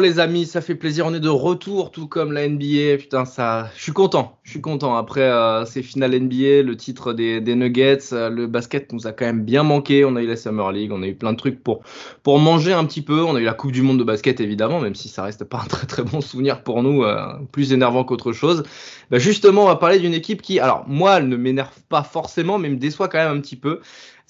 [0.00, 2.96] Les amis, ça fait plaisir, on est de retour tout comme la NBA.
[2.98, 4.96] Putain, ça, je suis content, je suis content.
[4.96, 9.12] Après euh, ces finales NBA, le titre des, des Nuggets, euh, le basket nous a
[9.12, 10.06] quand même bien manqué.
[10.06, 11.82] On a eu la Summer League, on a eu plein de trucs pour,
[12.22, 13.22] pour manger un petit peu.
[13.22, 15.60] On a eu la Coupe du Monde de basket évidemment, même si ça reste pas
[15.62, 18.62] un très très bon souvenir pour nous, euh, plus énervant qu'autre chose.
[19.10, 22.58] Bah, justement, on va parler d'une équipe qui, alors moi, elle ne m'énerve pas forcément,
[22.58, 23.80] mais me déçoit quand même un petit peu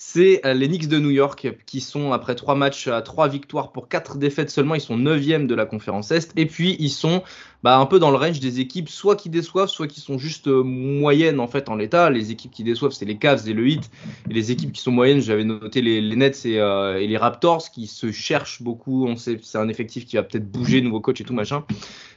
[0.02, 3.86] c'est les Knicks de New York qui sont après trois matchs à trois victoires pour
[3.86, 7.22] quatre défaites seulement, ils sont neuvième de la conférence Est et puis ils sont
[7.62, 10.46] bah, un peu dans le range des équipes soit qui déçoivent, soit qui sont juste
[10.46, 12.08] moyennes en fait en l'état.
[12.08, 13.90] Les équipes qui déçoivent c'est les Cavs et le Heat
[14.30, 17.70] et les équipes qui sont moyennes, j'avais noté les, Nets et, euh, et, les Raptors
[17.70, 19.06] qui se cherchent beaucoup.
[19.06, 21.62] On sait c'est un effectif qui va peut-être bouger, nouveau coach et tout machin.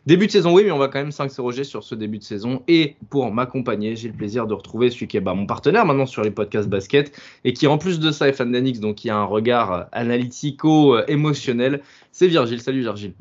[0.05, 2.61] Début de saison, oui, mais on va quand même s'interroger sur ce début de saison.
[2.67, 6.05] Et pour m'accompagner, j'ai le plaisir de retrouver celui qui est bah, mon partenaire maintenant
[6.05, 9.09] sur les podcasts basket et qui, en plus de ça, est fan d'Anix, donc qui
[9.09, 11.81] a un regard analytico-émotionnel.
[12.11, 12.59] C'est Virgile.
[12.59, 13.13] Salut Virgile.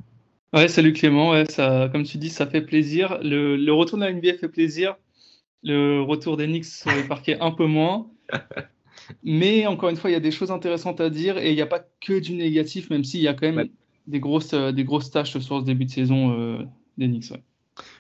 [0.53, 1.31] Ouais, salut Clément.
[1.31, 3.19] Ouais, ça, comme tu dis, ça fait plaisir.
[3.23, 4.97] Le, le retour de la NBA fait plaisir.
[5.63, 8.09] Le retour Knicks sur le parquet un peu moins.
[9.23, 11.63] Mais encore une fois, il y a des choses intéressantes à dire et il n'y
[11.63, 13.71] a pas que du négatif, même s'il y a quand même ouais.
[14.07, 16.59] Des, grosses, euh, des grosses tâches sur ce début de saison euh,
[16.99, 17.33] des Knicks.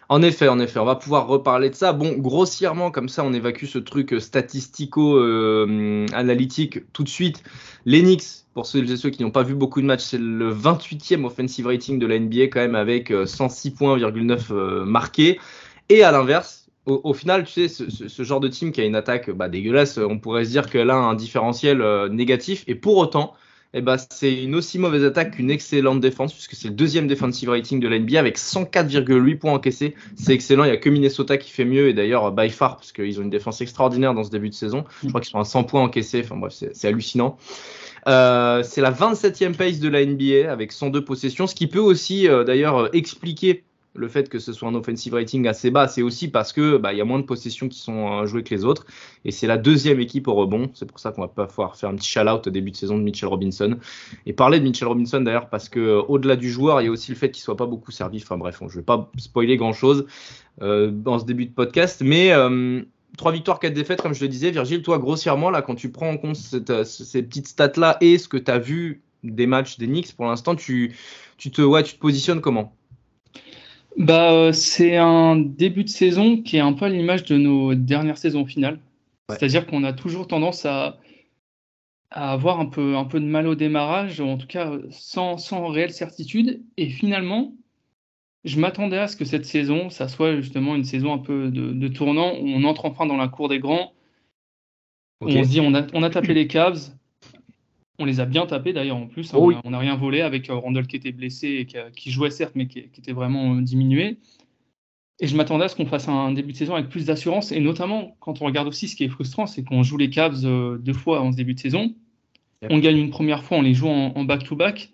[0.09, 1.95] En effet, en effet, on va pouvoir reparler de ça.
[1.95, 7.43] Bon, grossièrement, comme ça, on évacue ce truc statistico-analytique euh, tout de suite.
[7.87, 11.67] Knicks, pour ceux ceux qui n'ont pas vu beaucoup de matchs, c'est le 28e offensive
[11.67, 13.97] rating de la NBA, quand même, avec 106,9 points,
[14.85, 15.41] marqués.
[15.89, 19.31] Et à l'inverse, au, final, tu sais, ce, genre de team qui a une attaque
[19.31, 22.65] bah, dégueulasse, on pourrait se dire qu'elle a un différentiel négatif.
[22.67, 23.33] Et pour autant,
[23.75, 27.49] eh ben, c'est une aussi mauvaise attaque qu'une excellente défense, puisque c'est le deuxième defensive
[27.49, 29.95] rating de la NBA avec 104,8 points encaissés.
[30.17, 30.65] C'est excellent.
[30.65, 33.23] Il n'y a que Minnesota qui fait mieux, et d'ailleurs, by far, parce qu'ils ont
[33.23, 34.85] une défense extraordinaire dans ce début de saison.
[35.03, 36.21] Je crois qu'ils sont à 100 points encaissés.
[36.23, 37.39] Enfin bref, c'est hallucinant.
[38.09, 42.29] Euh, c'est la 27e pace de la NBA avec 102 possessions, ce qui peut aussi
[42.29, 46.29] euh, d'ailleurs expliquer le fait que ce soit un offensive rating assez bas, c'est aussi
[46.29, 48.87] parce que bah, il y a moins de possessions qui sont jouées que les autres.
[49.25, 50.71] Et c'est la deuxième équipe au rebond.
[50.75, 52.97] C'est pour ça qu'on va pas pouvoir faire un petit shout-out au début de saison
[52.97, 53.77] de Mitchell Robinson.
[54.27, 57.11] Et parler de Mitchell Robinson d'ailleurs, parce que au-delà du joueur, il y a aussi
[57.11, 58.21] le fait qu'il soit pas beaucoup servi.
[58.23, 60.07] Enfin bref, je vais pas spoiler grand-chose
[60.63, 62.83] euh, dans ce début de podcast, mais euh,
[63.17, 64.51] trois victoires, quatre défaites, comme je le disais.
[64.51, 68.37] Virgile, toi, grossièrement, là, quand tu prends en compte ces petites stats-là et ce que
[68.37, 70.97] tu as vu des matchs des Knicks, pour l'instant, tu,
[71.37, 72.75] tu, te, ouais, tu te positionnes comment?
[73.97, 78.19] Bah, c'est un début de saison qui est un peu à l'image de nos dernières
[78.19, 78.81] saisons finales.
[79.29, 79.37] Ouais.
[79.39, 80.99] C'est-à-dire qu'on a toujours tendance à,
[82.11, 85.39] à, avoir un peu, un peu de mal au démarrage, ou en tout cas sans,
[85.39, 86.63] sans réelle certitude.
[86.77, 87.55] Et finalement,
[88.45, 91.73] je m'attendais à ce que cette saison, ça soit justement une saison un peu de,
[91.73, 93.93] de tournant, où on entre enfin dans la cour des grands.
[95.21, 95.39] Okay.
[95.39, 96.91] On se dit, on a, on a tapé les Cavs,
[98.03, 99.33] on les a bien tapés d'ailleurs en plus.
[99.35, 99.57] Oh oui.
[99.65, 102.53] On n'a rien volé avec euh, Randall qui était blessé et qui, qui jouait certes,
[102.55, 104.19] mais qui, qui, était vraiment euh, diminué.
[105.21, 107.53] Et je m'attendais à ce qu'on fasse un début de saison avec plus d'assurance.
[107.53, 110.45] Et notamment, quand on regarde aussi ce qui est frustrant, c'est qu'on joue les Cavs
[110.45, 111.95] euh, deux fois en ce début de saison.
[112.71, 114.91] On gagne une première fois, on les joue en back-to-back -back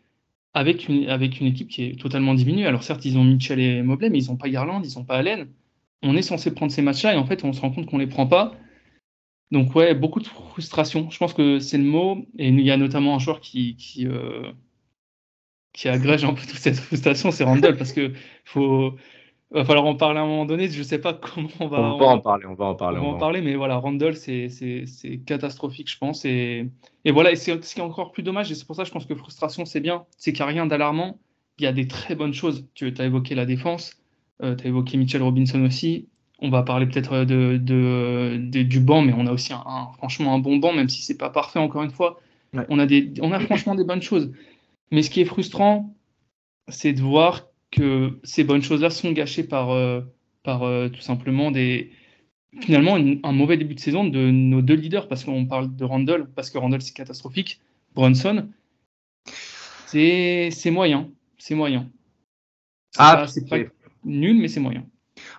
[0.54, 2.66] avec, une, avec une équipe qui est totalement diminuée.
[2.66, 5.16] Alors certes, ils ont Mitchell et Mobley, mais ils n'ont pas Garland, ils n'ont pas
[5.16, 5.48] Allen.
[6.02, 8.04] On est censé prendre ces matchs-là et en fait, on se rend compte qu'on ne
[8.04, 8.54] les prend pas.
[9.50, 11.10] Donc ouais, beaucoup de frustration.
[11.10, 12.26] Je pense que c'est le mot.
[12.38, 14.50] Et il y a notamment un joueur qui, qui, euh,
[15.72, 18.12] qui agrège un peu toute cette frustration, c'est Randall, parce que
[18.44, 18.94] faut
[19.50, 20.69] va falloir en parler à un moment donné.
[20.69, 21.81] Je sais pas comment on va.
[21.81, 22.47] On va en parler.
[22.47, 22.99] On va en parler.
[22.99, 24.49] On va en parler, mais voilà, Randall, c'est
[25.26, 26.25] catastrophique, je pense.
[26.25, 26.69] Et,
[27.05, 28.50] et voilà, et c'est ce qui est encore plus dommage.
[28.50, 30.05] Et c'est pour ça, que je pense que frustration, c'est bien.
[30.17, 31.19] C'est qu'il n'y a rien d'alarmant.
[31.58, 32.67] Il y a des très bonnes choses.
[32.75, 33.94] Tu as évoqué la défense.
[34.43, 36.08] Euh, tu as évoqué Mitchell Robinson aussi
[36.38, 39.88] on va parler peut-être de, de, de, du banc, mais on a aussi un, un,
[39.96, 42.20] franchement un bon banc, même si c'est pas parfait encore une fois.
[42.55, 42.64] Ouais.
[42.69, 44.32] On, a des, on a franchement des bonnes choses.
[44.90, 45.94] Mais ce qui est frustrant,
[46.69, 50.00] c'est de voir que ces bonnes choses-là sont gâchées par, euh,
[50.43, 51.93] par euh, tout simplement des,
[52.61, 55.85] finalement une, un mauvais début de saison de nos deux leaders, parce qu'on parle de
[55.85, 57.61] Randall, parce que Randall c'est catastrophique.
[57.94, 58.49] Brunson,
[59.87, 61.11] c'est moyen.
[61.37, 61.90] C'est moyen.
[62.96, 63.70] Ah, c'est pas, pas
[64.05, 64.87] nul, mais c'est moyen.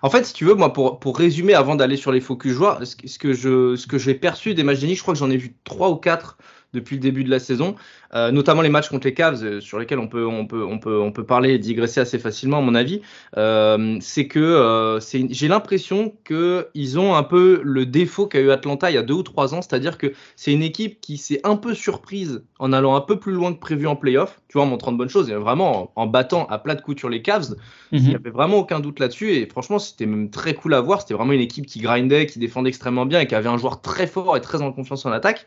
[0.02, 2.96] En fait, si tu veux, moi, pour, résumer, avant d'aller sur les focus joueurs, ce,
[3.06, 5.54] ce que je ce que j'ai perçu des matchs je crois que j'en ai vu
[5.64, 6.38] trois ou quatre
[6.72, 7.74] depuis le début de la saison,
[8.14, 10.78] euh, notamment les matchs contre les Cavs, euh, sur lesquels on peut, on peut, on
[10.78, 13.00] peut, on peut parler et digresser assez facilement, à mon avis.
[13.36, 14.98] Euh, c'est que
[15.30, 19.14] j'ai l'impression qu'ils ont un peu le défaut qu'a eu Atlanta il y a deux
[19.14, 22.94] ou trois ans, c'est-à-dire que c'est une équipe qui s'est un peu surprise en allant
[22.94, 25.30] un peu plus loin que prévu en playoff, tu vois, en montrant de bonnes choses,
[25.30, 27.54] et vraiment en, battant à plat de couture les Cavs.
[27.92, 28.16] Il n'y mhm.
[28.16, 31.00] avait vraiment aucun doute là-dessus, et franchement, c'était même très cool à voir.
[31.00, 33.80] C'était vraiment une équipe qui grindait, qui défendait extrêmement bien et qui avait un joueur
[33.80, 35.46] très fort et très en confiance en attaque.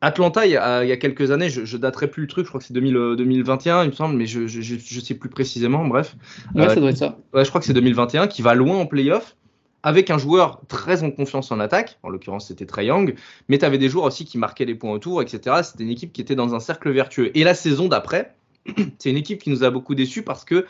[0.00, 2.66] Atlanta, il y, a, quelques années, je, je daterai plus le truc, je crois que
[2.66, 6.14] c'est 2021, il me semble, mais je, je, sais plus précisément, bref.
[6.54, 7.18] Ouais, ça doit être ça.
[7.32, 9.34] Ouais, je crois que c'est 2021, qui va loin en playoff,
[9.82, 13.14] avec un joueur très en confiance en attaque, en l'occurrence c'était Trey Young,
[13.48, 15.56] mais tu avais des joueurs aussi qui marquaient les points autour, etc.
[15.62, 17.36] C'était une équipe qui était dans un cercle vertueux.
[17.36, 18.34] Et la saison d'après,
[18.98, 20.66] c'est une équipe qui nous a beaucoup déçus parce que,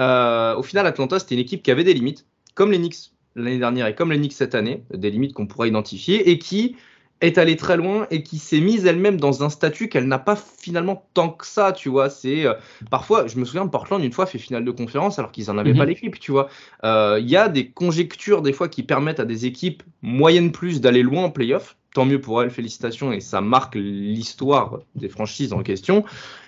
[0.00, 3.58] euh, au final, Atlanta, c'était une équipe qui avait des limites, comme les Knicks l'année
[3.58, 6.76] dernière et comme les Knicks cette année, des limites qu'on pourrait identifier, et qui
[7.20, 10.36] est allée très loin et qui s'est mise elle-même dans un statut qu'elle n'a pas
[10.36, 12.08] finalement tant que ça, tu vois.
[12.08, 12.54] C'est euh,
[12.90, 15.58] parfois, je me souviens de Portland une fois fait finale de conférence alors qu'ils en
[15.58, 15.90] avaient pas mhm.
[15.90, 16.48] l'équipe, tu vois.
[16.84, 20.80] Euh, il y a des conjectures des fois qui permettent à des équipes moyennes plus
[20.80, 21.76] d'aller loin en playoff.
[21.94, 26.04] Tant mieux pour elles, félicitations et ça marque l'histoire des franchises en question.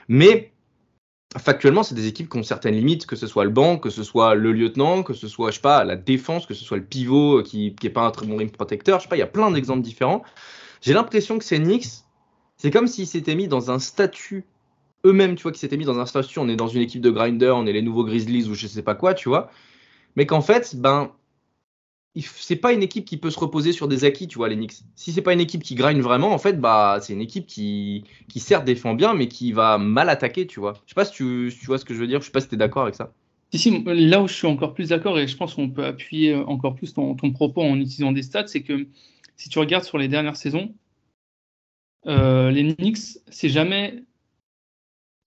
[0.09, 0.53] Mais
[1.39, 4.05] factuellement, c'est des équipes qui ont certaines limites, que ce soit le banc, que ce
[4.05, 6.85] soit le lieutenant, que ce soit, je sais pas, la défense, que ce soit le
[6.85, 9.01] pivot qui n'est pas un très bon rim protecteur.
[9.01, 10.23] Je sais pas, il y a plein d'exemples différents.
[10.83, 11.87] J'ai l'impression que ces Knicks,
[12.57, 14.45] c'est comme s'ils s'étaient mis dans un statut
[15.05, 17.11] eux-mêmes, tu vois, qu'ils s'étaient mis dans un statut, on est dans une équipe de
[17.11, 19.51] grinder, on est les nouveaux Grizzlies ou je sais pas quoi, tu vois.
[20.17, 21.11] Mais qu'en fait, ben,
[22.21, 24.83] c'est pas une équipe qui peut se reposer sur des acquis, tu vois, les Knicks.
[24.95, 28.05] Si c'est pas une équipe qui grind vraiment, en fait, bah, c'est une équipe qui,
[28.29, 30.75] qui certes défend bien, mais qui va mal attaquer, tu vois.
[30.87, 32.41] Je sais pas si tu, tu vois ce que je veux dire, je sais pas
[32.41, 33.13] si tu es d'accord avec ça.
[33.55, 36.75] Si, là où je suis encore plus d'accord, et je pense qu'on peut appuyer encore
[36.75, 38.87] plus ton, ton propos en utilisant des stats, c'est que
[39.37, 40.75] si tu regardes sur les dernières saisons,
[42.07, 44.03] euh, les Knicks, c'est jamais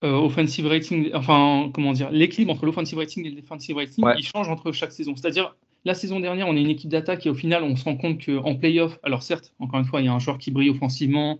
[0.04, 4.24] euh, offensive rating, enfin, comment dire, l'équilibre entre l'offensive rating et le defensive rating, il
[4.24, 5.16] change entre chaque saison.
[5.16, 7.96] C'est-à-dire, la saison dernière, on est une équipe d'attaque et au final, on se rend
[7.96, 10.70] compte qu'en playoff, alors certes, encore une fois, il y a un joueur qui brille
[10.70, 11.38] offensivement,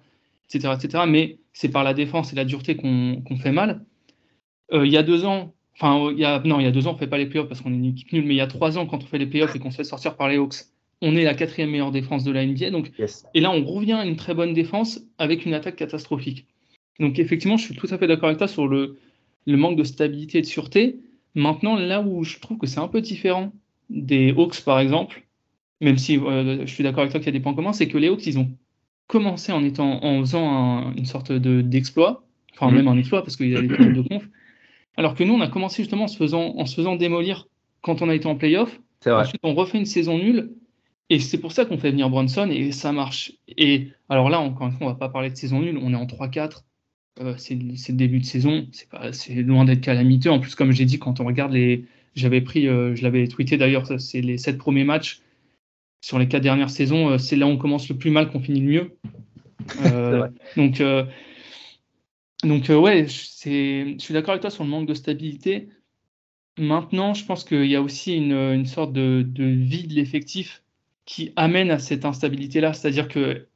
[0.49, 3.85] etc., etc., mais c'est par la défense et la dureté qu'on fait mal.
[4.73, 6.87] Euh, il y a deux ans, enfin, il y a, non, il y a deux
[6.87, 8.39] ans, on ne fait pas les playoffs parce qu'on est une équipe nulle, mais il
[8.39, 10.29] y a trois ans, quand on fait les playoffs et qu'on se fait sortir par
[10.29, 10.65] les Hawks,
[11.03, 12.71] on est la quatrième meilleure défense de la NBA.
[12.71, 12.91] Donc,
[13.35, 16.47] Et là, on revient à une très bonne défense avec une attaque catastrophique.
[16.99, 18.99] Donc effectivement, je suis tout à fait d'accord avec toi sur le,
[19.47, 21.01] manque de stabilité et de sûreté.
[21.35, 23.53] Maintenant, là où je trouve que c'est un peu différent
[23.91, 25.23] des Hawks, par exemple,
[25.83, 27.89] même si euh, je suis d'accord avec toi qu'il y a des points communs, c'est
[27.89, 28.51] que les Hawks, ils ont
[29.07, 32.77] commencé en, étant, en faisant une sorte d'exploit, enfin mm-hmm.
[32.77, 34.27] même un exploit parce qu'il y a des points de conf,
[34.97, 37.47] alors que nous, on a commencé justement en se faisant, en se faisant démolir
[37.83, 38.81] quand on a été en playoff.
[39.07, 40.51] Ensuite, on refait une saison nulle
[41.09, 43.33] et c'est pour ça qu'on fait venir Bronson et ça marche.
[43.49, 45.97] Et alors là, encore une fois, on va pas parler de saison nulle, on est
[45.97, 46.65] en 3-4.
[47.21, 48.67] Euh, c'est le début de saison,
[49.13, 50.31] c'est loin d'être calamiteux.
[50.31, 51.85] En plus, comme j'ai dit, quand on regarde les.
[52.15, 55.21] J'avais pris, euh, je l'avais tweeté d'ailleurs, c'est les sept premiers matchs
[56.01, 58.41] sur les quatre dernières saisons, euh, c'est là où on commence le plus mal qu'on
[58.41, 58.97] finit le mieux.
[60.57, 60.83] donc,
[62.43, 65.69] donc ouais, je suis d'accord avec toi sur le manque de stabilité.
[66.59, 70.63] Maintenant, je pense qu'il y a aussi une, une sorte de, de vie de l'effectif
[71.07, 72.75] qui amène à cette instabilité-là.
[72.75, 73.47] C'est-à-dire que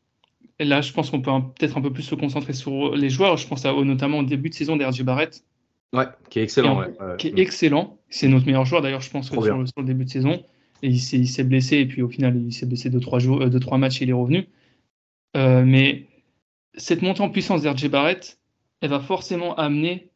[0.59, 3.37] là, je pense qu'on peut peut-être un peu plus se concentrer sur les joueurs.
[3.37, 5.03] Je pense à, notamment au début de saison d'R.J.
[5.03, 5.45] Barrett.
[5.93, 6.85] Ouais, qui est excellent.
[7.19, 7.99] Qui est excellent.
[8.09, 10.45] C'est notre meilleur joueur, d'ailleurs, je pense, sur, le début de saison.
[10.83, 13.51] Et il s'est blessé, et puis au final, il s'est blessé de trois, jours, euh,
[13.51, 14.49] de trois matchs et il est revenu.
[15.37, 16.07] Euh, mais
[16.75, 17.89] cette montée en puissance d'R.J.
[17.89, 18.39] Barrett,
[18.81, 20.09] elle va forcément amener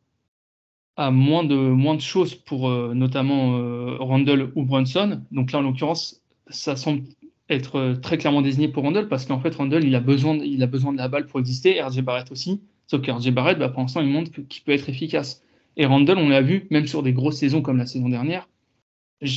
[0.96, 5.22] à moins de, moins de choses pour euh, notamment Randall ou Brunson.
[5.32, 7.02] Donc là, en l'occurrence, ça semble
[7.48, 10.44] être euh, très clairement désigné pour Randall parce qu'en fait Randall il a besoin de,
[10.44, 12.62] il a besoin de la balle pour exister RJ Barrett aussi.
[12.86, 15.42] Sauf que RJ Barrett bah, pour l'instant il montre qu'il peut être efficace.
[15.76, 18.48] Et Randall on l'a vu même sur des grosses saisons comme la saison dernière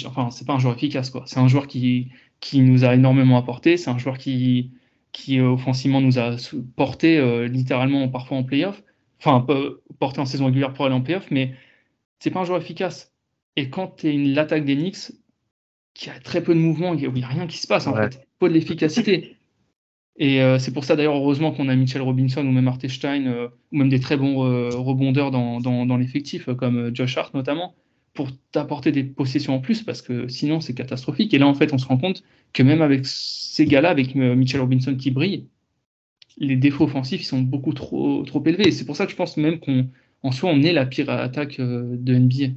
[0.06, 1.24] enfin c'est pas un joueur efficace quoi.
[1.26, 3.78] C'est un joueur qui qui nous a énormément apporté.
[3.78, 4.72] C'est un joueur qui
[5.12, 6.36] qui euh, offensivement nous a
[6.76, 8.84] porté euh, littéralement parfois en playoff.
[9.20, 9.46] Enfin
[10.00, 11.54] porté en saison régulière pour aller en playoff mais
[12.20, 13.14] c'est pas un joueur efficace.
[13.56, 15.12] Et quand tu es une l'attaque des Knicks
[15.98, 17.96] qui a très peu de mouvement, où il n'y a rien qui se passe en
[17.96, 18.22] fait.
[18.40, 19.36] Pas de l'efficacité.
[20.20, 23.48] Et euh, c'est pour ça d'ailleurs, heureusement qu'on a Mitchell Robinson ou même Artestein, euh,
[23.72, 27.76] ou même des très bons euh, rebondeurs dans, dans, l'effectif, comme Josh Hart notamment,
[28.14, 31.34] pour t'apporter des possessions en plus, parce que sinon c'est catastrophique.
[31.34, 32.24] Et là, en fait, on se rend compte
[32.54, 35.48] que même avec ces gars-là, avec Mitchell Robinson qui brille,
[36.38, 38.68] les défauts offensifs ils sont beaucoup trop, trop élevés.
[38.68, 41.60] Et c'est pour ça que je pense même qu'en soi, on est la pire attaque
[41.60, 42.54] de NBA.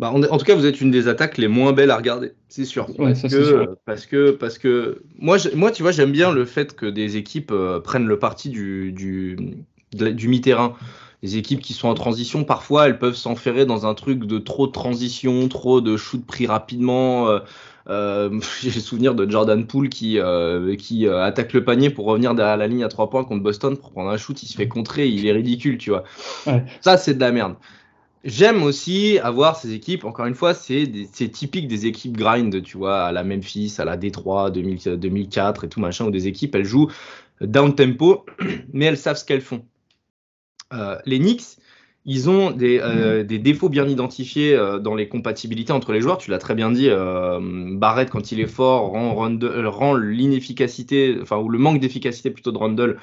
[0.00, 2.64] Bah, en tout cas, vous êtes une des attaques les moins belles à regarder, c'est
[2.64, 2.86] sûr.
[2.96, 6.86] parce, que, parce, que, parce que moi, moi, tu vois, j'aime bien le fait que
[6.86, 9.36] des équipes euh, prennent le parti du, du,
[9.92, 10.72] du mi-terrain.
[11.22, 14.66] Les équipes qui sont en transition, parfois, elles peuvent s'enferrer dans un truc de trop
[14.66, 17.28] de transition, trop de shoot pris rapidement.
[17.28, 17.40] Euh,
[17.90, 20.18] euh, j'ai le souvenir de Jordan Poole qui,
[20.78, 23.90] qui attaque le panier pour revenir derrière la ligne à trois points contre Boston pour
[23.90, 24.42] prendre un shoot.
[24.42, 26.04] Il se fait contrer, il est ridicule, tu vois.
[26.80, 27.56] Ça, c'est de la merde.
[28.22, 30.86] J'aime aussi avoir ces équipes, encore une fois, c'est
[31.32, 35.80] typique des équipes grind, tu vois, à la Memphis, à la Détroit 2004 et tout
[35.80, 36.90] machin, où des équipes, elles jouent
[37.40, 38.26] down tempo,
[38.74, 39.64] mais elles savent ce qu'elles font.
[40.74, 41.56] Euh, les Knicks,
[42.06, 46.18] ils ont des, euh, défauts bien identifiés euh, dans les compatibilités entre les joueurs.
[46.18, 46.88] Tu l'as très bien dit,
[47.76, 52.96] Barrett, quand il est fort, rend, l'inefficacité, enfin, ou le manque d'efficacité plutôt de euh,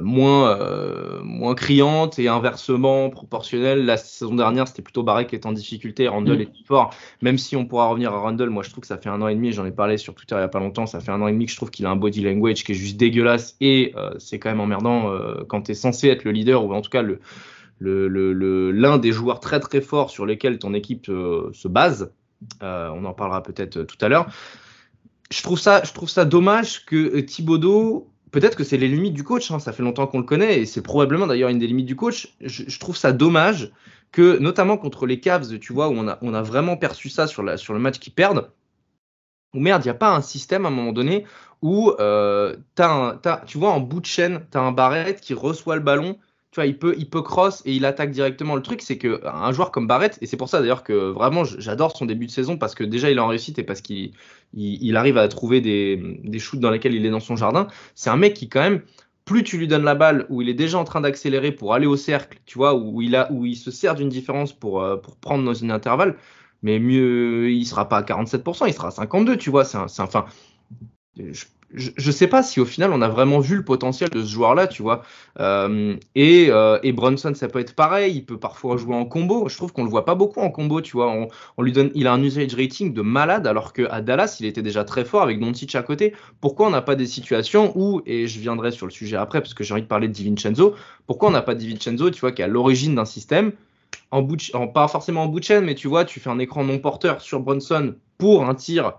[0.00, 3.84] moins, euh, moins criante et inversement proportionnelle.
[3.84, 6.40] La saison dernière, c'était plutôt Barré qui était en difficulté, Randall mm.
[6.42, 6.94] est plus fort.
[7.22, 9.28] Même si on pourra revenir à Randall, moi je trouve que ça fait un an
[9.28, 11.20] et demi, j'en ai parlé sur Twitter il n'y a pas longtemps, ça fait un
[11.20, 13.56] an et demi que je trouve qu'il a un body language qui est juste dégueulasse
[13.60, 15.10] et euh, c'est quand même emmerdant
[15.48, 17.20] quand tu es censé être le leader ou en tout cas le,
[17.80, 22.12] l'un le, le, des joueurs très très forts sur lesquels ton équipe se base.
[22.60, 24.26] on en parlera peut-être tout à l'heure.
[25.30, 29.24] Je trouve ça, je trouve ça dommage que Thibodeau peut-être que c'est les limites du
[29.24, 31.86] coach, hein, ça fait longtemps qu'on le connaît, et c'est probablement d'ailleurs une des limites
[31.86, 32.34] du coach.
[32.40, 33.72] Je, trouve ça dommage
[34.12, 37.78] que, notamment contre les Cavs, tu vois, où on a, vraiment perçu ça sur le
[37.78, 38.50] match qu'ils perdent,
[39.54, 41.24] où merde, il n'y a pas un système à un moment donné
[41.62, 42.56] où euh,
[43.46, 46.18] tu vois, en bout de chaîne, tu as un Barrett qui reçoit le ballon,
[46.50, 48.56] tu vois, il peut, il cross et il attaque directement.
[48.56, 51.44] Le truc, c'est que un joueur comme Barrett, et c'est pour ça d'ailleurs que vraiment
[51.44, 54.12] j'adore son début de saison parce que déjà il est en réussite et parce qu'il
[54.54, 57.68] il, arrive à trouver des, des shoots dans lesquels il est dans son jardin.
[57.94, 58.82] C'est un mec qui quand même,
[59.24, 61.86] plus tu lui donnes la balle, où il est déjà en train d'accélérer pour aller
[61.86, 65.54] au cercle, tu vois, où il se sert d'une différence pour, euh, pour prendre dans
[65.54, 66.16] une intervalle,
[66.62, 69.64] mais mieux, il sera pas à 47%, il sera à 52, tu vois.
[69.64, 70.26] C'est enfin,
[71.16, 74.28] je, ne sais pas si au final on a vraiment vu le potentiel de ce
[74.28, 75.02] joueur-là, tu vois.
[75.38, 78.16] Euh, et, euh, et, Brunson, ça peut être pareil.
[78.16, 79.48] Il peut parfois jouer en combo.
[79.48, 81.28] Je trouve qu'on le voit pas beaucoup en combo, tu vois.
[81.56, 84.62] On, lui donne, il a un usage rating de malade, alors qu'à Dallas, il était
[84.62, 86.14] déjà très fort avec Doncic à côté.
[86.40, 89.54] Pourquoi on n'a pas des situations où, et je viendrai sur le sujet après parce
[89.54, 90.74] que j'ai envie de parler de DiVincenzo.
[91.06, 93.52] Pourquoi on n'a pas DiVincenzo, tu vois, qui est à l'origine d'un système
[94.12, 94.26] en,
[94.68, 97.20] pas forcément en bout de chaîne, mais tu vois, tu fais un écran non porteur
[97.20, 98.94] sur Brunson pour un tir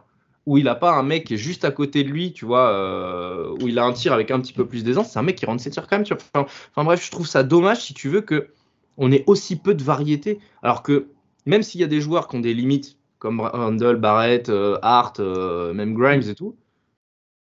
[0.45, 3.67] où il n'a pas un mec juste à côté de lui, tu vois, euh, où
[3.67, 5.61] il a un tir avec un petit peu plus d'aisance, c'est un mec qui rentre
[5.61, 6.17] ses tirs quand même.
[6.33, 8.49] Enfin, bref, je trouve ça dommage si tu veux que
[8.97, 11.07] on ait aussi peu de variété, alors que
[11.45, 15.19] même s'il y a des joueurs qui ont des limites, comme Randall, Barrett, euh, Hart,
[15.19, 16.55] euh, même Grimes et tout,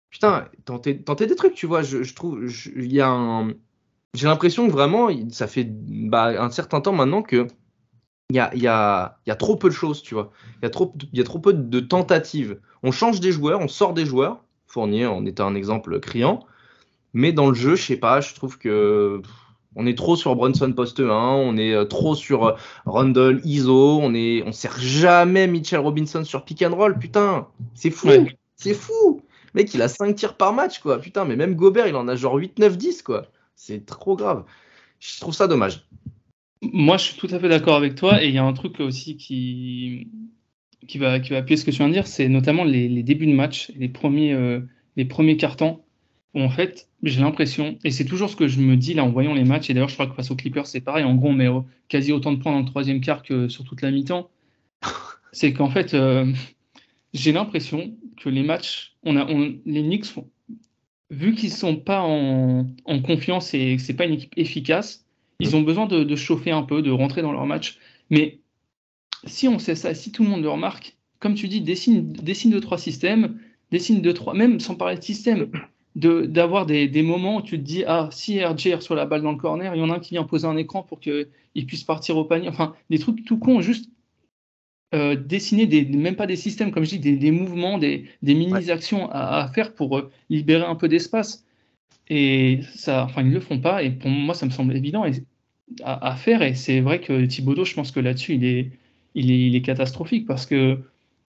[0.09, 1.81] putain, tentez, des trucs, tu vois.
[1.81, 2.45] Je, trouve,
[2.75, 3.45] il y a
[4.13, 7.47] j'ai l'impression que vraiment, ça fait bah, un certain temps maintenant que
[8.29, 10.31] il y a, trop peu de choses, tu vois.
[10.61, 10.65] Il
[11.13, 12.59] y a trop peu de tentatives.
[12.83, 14.43] On change des joueurs, on sort des joueurs.
[14.67, 16.45] Fournier en était un exemple criant.
[17.13, 19.21] Mais dans le jeu, je sais pas, je trouve que
[19.75, 23.99] on est trop sur Brunson poste 1, on est euh, trop sur euh, Rundle, ISO,
[24.01, 28.09] on est, on sert jamais Mitchell Robinson sur pick and roll, putain, c'est fou,
[28.57, 29.21] c'est fou.
[29.53, 32.15] Mec, il a 5 tirs par match, quoi, putain, mais même Gobert, il en a
[32.15, 33.27] genre 8, 9, 10, quoi.
[33.55, 34.45] C'est trop grave.
[34.99, 35.85] Je trouve ça dommage.
[36.61, 38.23] Moi, je suis tout à fait d'accord avec toi.
[38.23, 40.07] Et il y a un truc aussi qui,
[40.87, 43.27] qui, va, qui va appuyer ce que tu viens de dire, c'est notamment les, débuts
[43.27, 44.61] de match, les premiers, euh,
[44.95, 45.81] les premiers cartons.
[46.33, 49.09] Où en fait, j'ai l'impression, et c'est toujours ce que je me dis là en
[49.09, 51.03] voyant les matchs, et d'ailleurs, je crois que face aux Clippers, c'est pareil.
[51.03, 51.49] En gros, on met
[51.89, 54.29] quasi autant de points dans le troisième quart que sur toute la mi-temps.
[55.33, 56.33] C'est qu'en fait, euh,
[57.13, 59.25] j'ai l'impression que les matchs, on a,
[59.65, 60.07] les Knicks,
[61.09, 65.05] vu qu'ils sont pas en, en confiance et que c'est pas une équipe efficace,
[65.41, 67.77] ils ont besoin de, chauffer un peu, de rentrer dans leur match.
[68.09, 68.40] Mais
[69.25, 72.51] si on sait ça, si tout le monde le remarque, comme tu dis, dessine, dessine
[72.51, 73.39] deux, trois systèmes,
[73.71, 75.49] dessine deux, trois, même sans parler de système,
[75.95, 79.31] d'avoir des, des, moments où tu te dis, ah, si RJ sur la balle dans
[79.31, 81.27] le corner, il y en a un qui vient poser un écran pour qu'il
[81.67, 82.49] puisse partir au panier.
[82.49, 83.89] Enfin, des trucs tout cons, juste
[84.93, 89.49] euh, dessiner des, même pas des systèmes, comme je dis, des, mouvements, des, mini-actions à,
[89.53, 91.45] faire pour euh, libérer un peu d'espace.
[92.09, 93.83] Et ça, enfin, ils le font pas.
[93.83, 95.05] Et pour moi, ça me semble évident
[95.83, 96.41] à, faire.
[96.41, 98.71] Et c'est vrai que Thibaudot, je pense que là-dessus, il est,
[99.15, 100.79] il, est, catastrophique parce que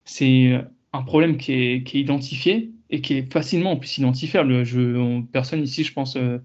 [0.05, 0.59] c'est
[0.93, 4.63] un problème qui est, qui est, identifié et qui est facilement en plus identifiable.
[4.63, 6.37] Je, personne ici, je pense, euh,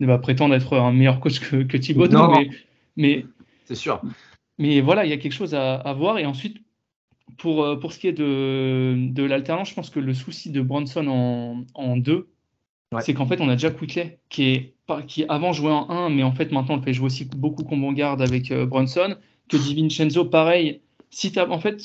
[0.00, 2.50] ne va prétendre être un meilleur coach que, que Thibaudot, mais,
[2.96, 3.26] mais
[3.64, 4.02] c'est sûr.
[4.58, 6.18] Mais voilà, il y a quelque chose à, à voir.
[6.18, 6.58] Et ensuite,
[7.38, 10.60] pour, euh, pour ce qui est de, de l'alternance, je pense que le souci de
[10.60, 12.28] Bronson en, en deux,
[13.00, 14.74] c'est qu'en fait, on a déjà Quickly qui, est,
[15.06, 17.64] qui avant jouait en 1, mais en fait, maintenant, on le fait jouer aussi beaucoup
[17.64, 19.16] combo garde avec euh, Brunson.
[19.48, 21.82] Que DiVincenzo, pareil, si as, en fait,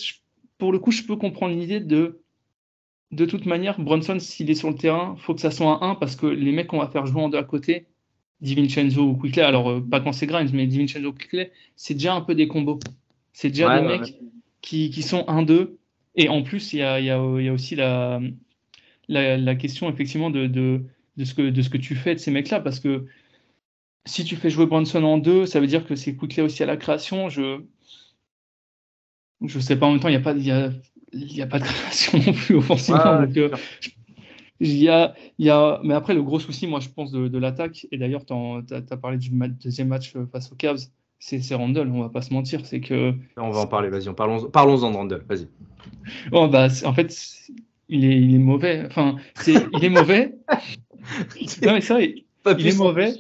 [0.57, 2.21] pour le coup, je peux comprendre l'idée de
[3.11, 5.95] de toute manière, Bronson, s'il est sur le terrain, faut que ça soit un 1
[5.95, 7.87] parce que les mecs qu'on va faire jouer en deux à côté,
[8.41, 12.13] DiVincenzo ou Quickley, alors euh, pas quand c'est Grimes, mais DiVincenzo ou Quickley, c'est déjà
[12.13, 12.79] un peu des combos.
[13.33, 14.15] C'est déjà des mecs
[14.61, 15.77] Qui, qui, sont 1-2.
[16.15, 18.21] Et en plus, il y a, y, y a, aussi la,
[19.07, 20.83] la, la, question effectivement de, de,
[21.17, 23.07] de, ce que, de ce que tu fais de ces mecs-là parce que
[24.09, 26.65] si tu fais jouer Bronson en 2, ça veut dire que c'est Quickley aussi à
[26.65, 27.29] la création.
[27.29, 27.61] Je
[29.45, 30.71] je sais pas en même temps, il n'y a pas, y a,
[31.13, 33.21] y a pas de création non plus offensivement.
[33.21, 33.49] donc, euh,
[34.59, 37.29] il y a, il y a, mais après, le gros souci, moi, je pense, de,
[37.29, 40.81] de l'attaque, et d'ailleurs, tu as, parlé du deuxième match euh, face aux Cavs,
[41.19, 42.65] c'est Randall, on va pas se mentir.
[42.65, 45.47] c'est que On va en parler, vas-y, parlons-en parlons de Randall, vas-y.
[46.31, 47.15] Oh, bah, en fait,
[47.87, 48.85] il est, il est mauvais.
[48.85, 49.15] Enfin,
[49.47, 50.35] est, il est mauvais.
[51.63, 52.25] non, mais ça, il,
[52.57, 53.13] il est mauvais.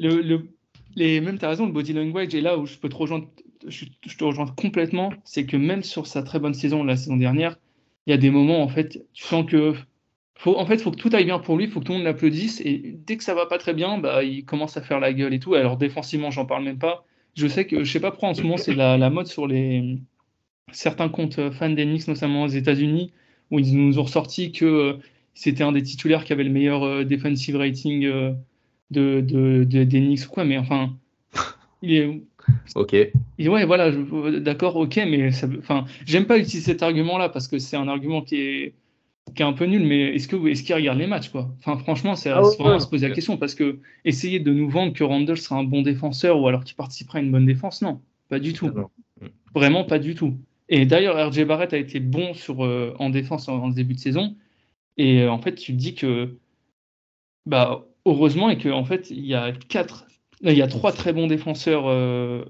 [0.00, 0.48] Le, le,
[0.96, 3.28] les, même, tu as raison, le body language est là où je peux te rejoindre
[3.66, 3.84] je,
[4.16, 7.58] te rejoins complètement, c'est que même sur sa très bonne saison la saison dernière,
[8.06, 9.74] il y a des moments en fait, tu sens que
[10.46, 12.06] en fait, faut que tout aille bien pour lui, il faut que tout le monde
[12.06, 15.12] l'applaudisse et dès que ça va pas très bien, bah il commence à faire la
[15.12, 15.54] gueule et tout.
[15.54, 17.04] Alors défensivement, j'en parle même pas.
[17.36, 19.46] Je sais que je sais pas pourquoi en ce moment c'est la, la, mode sur
[19.46, 19.98] les
[20.72, 23.12] certains comptes fans d'Enix, notamment aux États-Unis,
[23.50, 24.94] où ils nous ont ressorti que euh,
[25.34, 28.06] c'était un des titulaires qui avait le meilleur euh, defensive rating
[28.90, 30.44] de, de, de, ou quoi.
[30.44, 30.92] Mais enfin,
[31.82, 32.20] il est
[32.74, 32.94] Ok.
[32.94, 33.90] Et ouais, voilà,
[34.40, 38.36] d'accord, ok, mais enfin, j'aime pas utiliser cet argument-là parce que c'est un argument qui
[38.36, 38.74] est,
[39.34, 41.50] qui est un peu nul, mais est-ce que est-ce qu'il regarde les matchs, quoi?
[41.58, 44.68] Enfin, franchement, c'est ah vraiment à se poser la question parce que essayer de nous
[44.68, 47.82] vendre que Randall sera un bon défenseur ou alors qu'il participera à une bonne défense,
[47.82, 48.70] non, pas du tout.
[49.54, 50.36] Vraiment pas du tout.
[50.68, 53.98] Et d'ailleurs, RJ Barrett a été bon sur, euh, en défense en, en, début de
[53.98, 54.36] saison.
[54.96, 56.36] Et euh, en fait, tu te dis que,
[57.44, 60.06] bah, heureusement, et qu'en en fait, il y a quatre
[60.42, 62.44] il y a trois très bons défenseurs euh,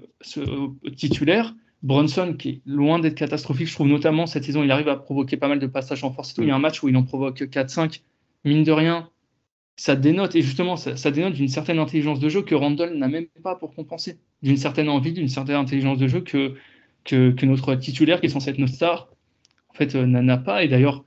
[0.95, 1.53] titulaires.
[1.83, 5.35] Bronson, qui est loin d'être catastrophique, je trouve notamment cette saison, il arrive à provoquer
[5.35, 6.35] pas mal de passages en force.
[6.37, 8.01] Il y a un match où il en provoque 4-5.
[8.45, 9.09] Mine de rien,
[9.75, 13.25] ça dénote, et justement, ça, dénote d'une certaine intelligence de jeu que Randall n'a même
[13.43, 14.19] pas pour compenser.
[14.43, 16.53] D'une certaine envie, d'une certaine intelligence de jeu que,
[17.03, 19.09] que, notre titulaire, qui est censé être notre star,
[19.69, 20.63] en fait, euh, n'a pas.
[20.63, 21.03] Et d'ailleurs,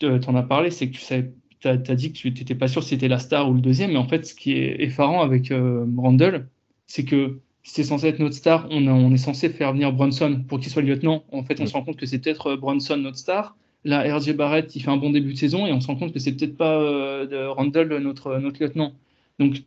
[0.00, 1.30] tu en as parlé, c'est que tu savais
[1.72, 3.92] tu as, dit que tu n'étais pas sûr si c'était la star ou le deuxième,
[3.92, 6.48] mais en fait, ce qui est effarant avec euh, Randall,
[6.86, 10.60] c'est que c'est censé être notre star, on, on, est censé faire venir Bronson pour
[10.60, 11.24] qu'il soit lieutenant.
[11.32, 13.56] En fait, on se rend compte que c'est peut-être euh, Bronson notre star.
[13.84, 16.12] Là, RJ Barrett, il fait un bon début de saison et on se rend compte
[16.12, 18.92] que c'est peut-être pas euh, Randall notre, notre lieutenant.
[19.38, 19.62] Donc,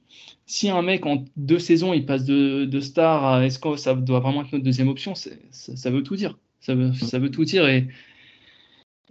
[0.45, 3.93] si un mec en deux saisons il passe de, de star à est-ce que ça
[3.95, 6.37] doit vraiment être notre deuxième option, ça, ça, veut tout dire.
[6.61, 7.67] Ça veut, ça veut tout dire.
[7.67, 7.87] Et,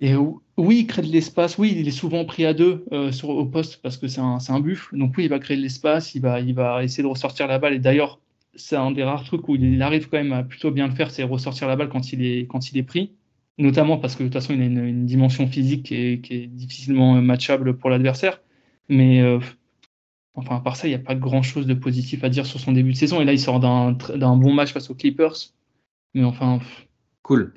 [0.00, 1.56] et oui, il crée de l'espace.
[1.58, 4.60] Oui, il est souvent pris à deux euh, au poste parce que c'est un, un,
[4.60, 4.96] buffle.
[4.96, 6.40] Donc oui, il va créer de l'espace, il va,
[6.84, 7.74] essayer de ressortir la balle.
[7.74, 8.20] Et d'ailleurs,
[8.54, 11.10] c'est un des rares trucs où il arrive quand même à plutôt bien le faire,
[11.10, 13.12] c'est ressortir la balle quand il est, pris.
[13.58, 16.46] Notamment parce que de toute façon, il a une, dimension physique qui est, qui est,
[16.46, 18.42] difficilement matchable pour l'adversaire.
[18.90, 19.38] Mais euh,
[20.34, 22.72] enfin, à part ça, il n'y a pas grand-chose de positif à dire sur son
[22.72, 23.20] début de saison.
[23.22, 25.36] Et là, il sort d'un bon match face aux Clippers.
[26.14, 26.60] Mais enfin...
[27.22, 27.54] Cool.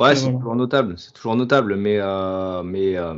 [0.00, 3.12] Ouais, c'est toujours notable, c'est toujours notable, mais, euh, mais euh,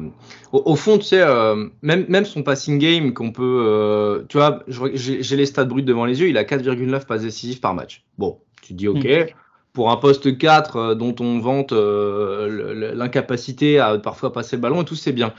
[0.52, 5.36] au, fond, tu sais, euh, même, même son passing game qu'on peut, tu vois, j'ai
[5.36, 8.02] les stats bruts devant les yeux, il a 4,9 passes décisives par match.
[8.18, 9.26] Bon, tu te dis ok, mm.
[9.72, 14.96] pour un poste 4 dont on vante l'incapacité à parfois passer le ballon et tout,
[14.96, 15.32] c'est bien.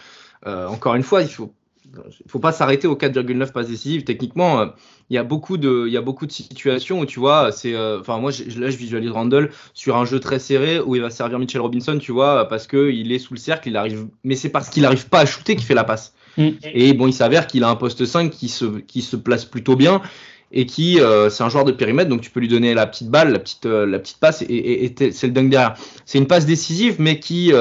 [0.46, 1.52] encore une fois, il faut
[1.96, 4.04] il faut pas s'arrêter aux 4,9 passes décisives.
[4.04, 4.72] Techniquement,
[5.14, 7.76] il y a beaucoup de, il y a beaucoup de situations où tu vois, c'est,
[7.76, 11.12] euh, enfin moi là je visualise Randall sur un jeu très serré où il va
[11.12, 14.36] servir Mitchell Robinson, tu vois, parce que il est sous le cercle, il arrive, mais
[14.36, 16.16] c'est parce qu'il n'arrive pas à shooter qu'il fait la passe.
[16.38, 16.50] Mm.
[16.64, 19.76] Et bon, il s'avère qu'il a un poste 5 qui se, qui se place plutôt
[19.76, 20.02] bien
[20.52, 23.10] et qui euh, c'est un joueur de périmètre donc tu peux lui donner la petite
[23.10, 26.46] balle la petite la petite passe et, et, c'est le dunk derrière c'est une passe
[26.46, 27.52] décisive mais qui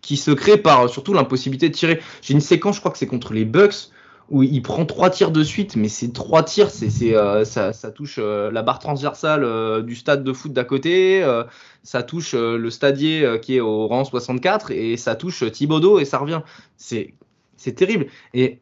[0.00, 2.00] qui se crée par surtout l'impossibilité de tirer.
[2.22, 3.90] J'ai une séquence, je crois que c'est contre les Bucks,
[4.28, 7.90] où il prend trois tirs de suite, mais ces trois tirs, c'est, euh, ça, ça,
[7.90, 11.24] touche euh, la barre transversale euh, du stade de foot d'à côté,
[11.82, 16.18] ça touche le stadier qui est au rang 64, et ça touche Thibodeau, et ça
[16.18, 16.42] revient.
[16.76, 17.14] C'est,
[17.56, 18.06] c'est terrible.
[18.34, 18.60] Et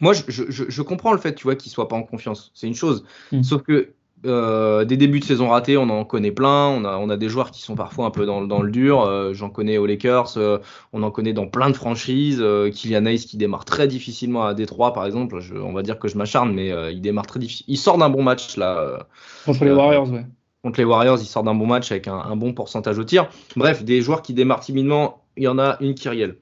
[0.00, 2.50] moi, je, je, je, comprends le fait, tu vois, qu'il soit pas en confiance.
[2.54, 3.04] C'est une chose.
[3.32, 3.42] Mm.
[3.42, 3.92] Sauf que
[4.24, 6.68] euh, des débuts de saison ratés, on en connaît plein.
[6.68, 9.02] On a, on a des joueurs qui sont parfois un peu dans, dans le dur.
[9.02, 10.38] Euh, j'en connais aux Lakers.
[10.38, 10.58] Euh,
[10.92, 12.42] on en connaît dans plein de franchises.
[12.72, 15.40] Kylian Hayes qui démarre très difficilement à Détroit, par exemple.
[15.40, 17.66] Je, on va dire que je m'acharne, mais il démarre très difficile.
[17.68, 19.06] Il sort d'un bon match là.
[19.44, 20.26] contre les Warriors, ouais.
[20.62, 23.28] Contre les Warriors, il sort d'un bon match avec un, un, bon pourcentage au tir.
[23.54, 26.38] Bref, des joueurs qui démarrent timidement, il y en a une qui rielle.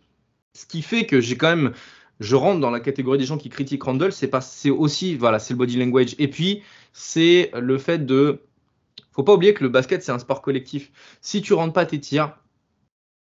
[0.54, 1.72] Ce qui fait que j'ai quand même
[2.20, 5.58] je rentre dans la catégorie des gens qui critiquent Randall, c'est aussi, voilà, c'est le
[5.58, 6.14] body language.
[6.18, 6.62] Et puis,
[6.94, 8.40] c'est le fait de
[9.12, 10.90] faut pas oublier que le basket, c'est un sport collectif.
[11.20, 12.36] Si tu rentres pas tes tirs,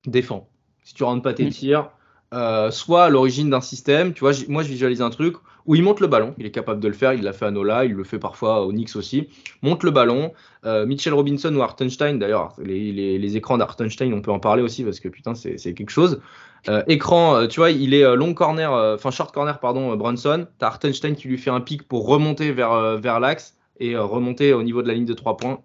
[0.05, 0.49] défends.
[0.83, 1.89] Si tu rentres pas tes tirs,
[2.33, 5.83] euh, soit à l'origine d'un système, tu vois, moi je visualise un truc où il
[5.83, 7.93] monte le ballon, il est capable de le faire, il l'a fait à Nola, il
[7.93, 9.27] le fait parfois au Knicks aussi,
[9.61, 10.33] monte le ballon,
[10.65, 14.99] euh, Mitchell Robinson ou Hartenstein, d'ailleurs, les, écrans d'Hartenstein, on peut en parler aussi parce
[14.99, 16.21] que putain, c'est quelque chose.
[16.69, 21.15] Euh, écran, tu vois, il est long corner, enfin short corner, pardon, Brunson, t'as Hartenstein
[21.15, 24.87] qui lui fait un pic pour remonter vers, vers l'axe et remonter au niveau de
[24.87, 25.61] la ligne de 3 points,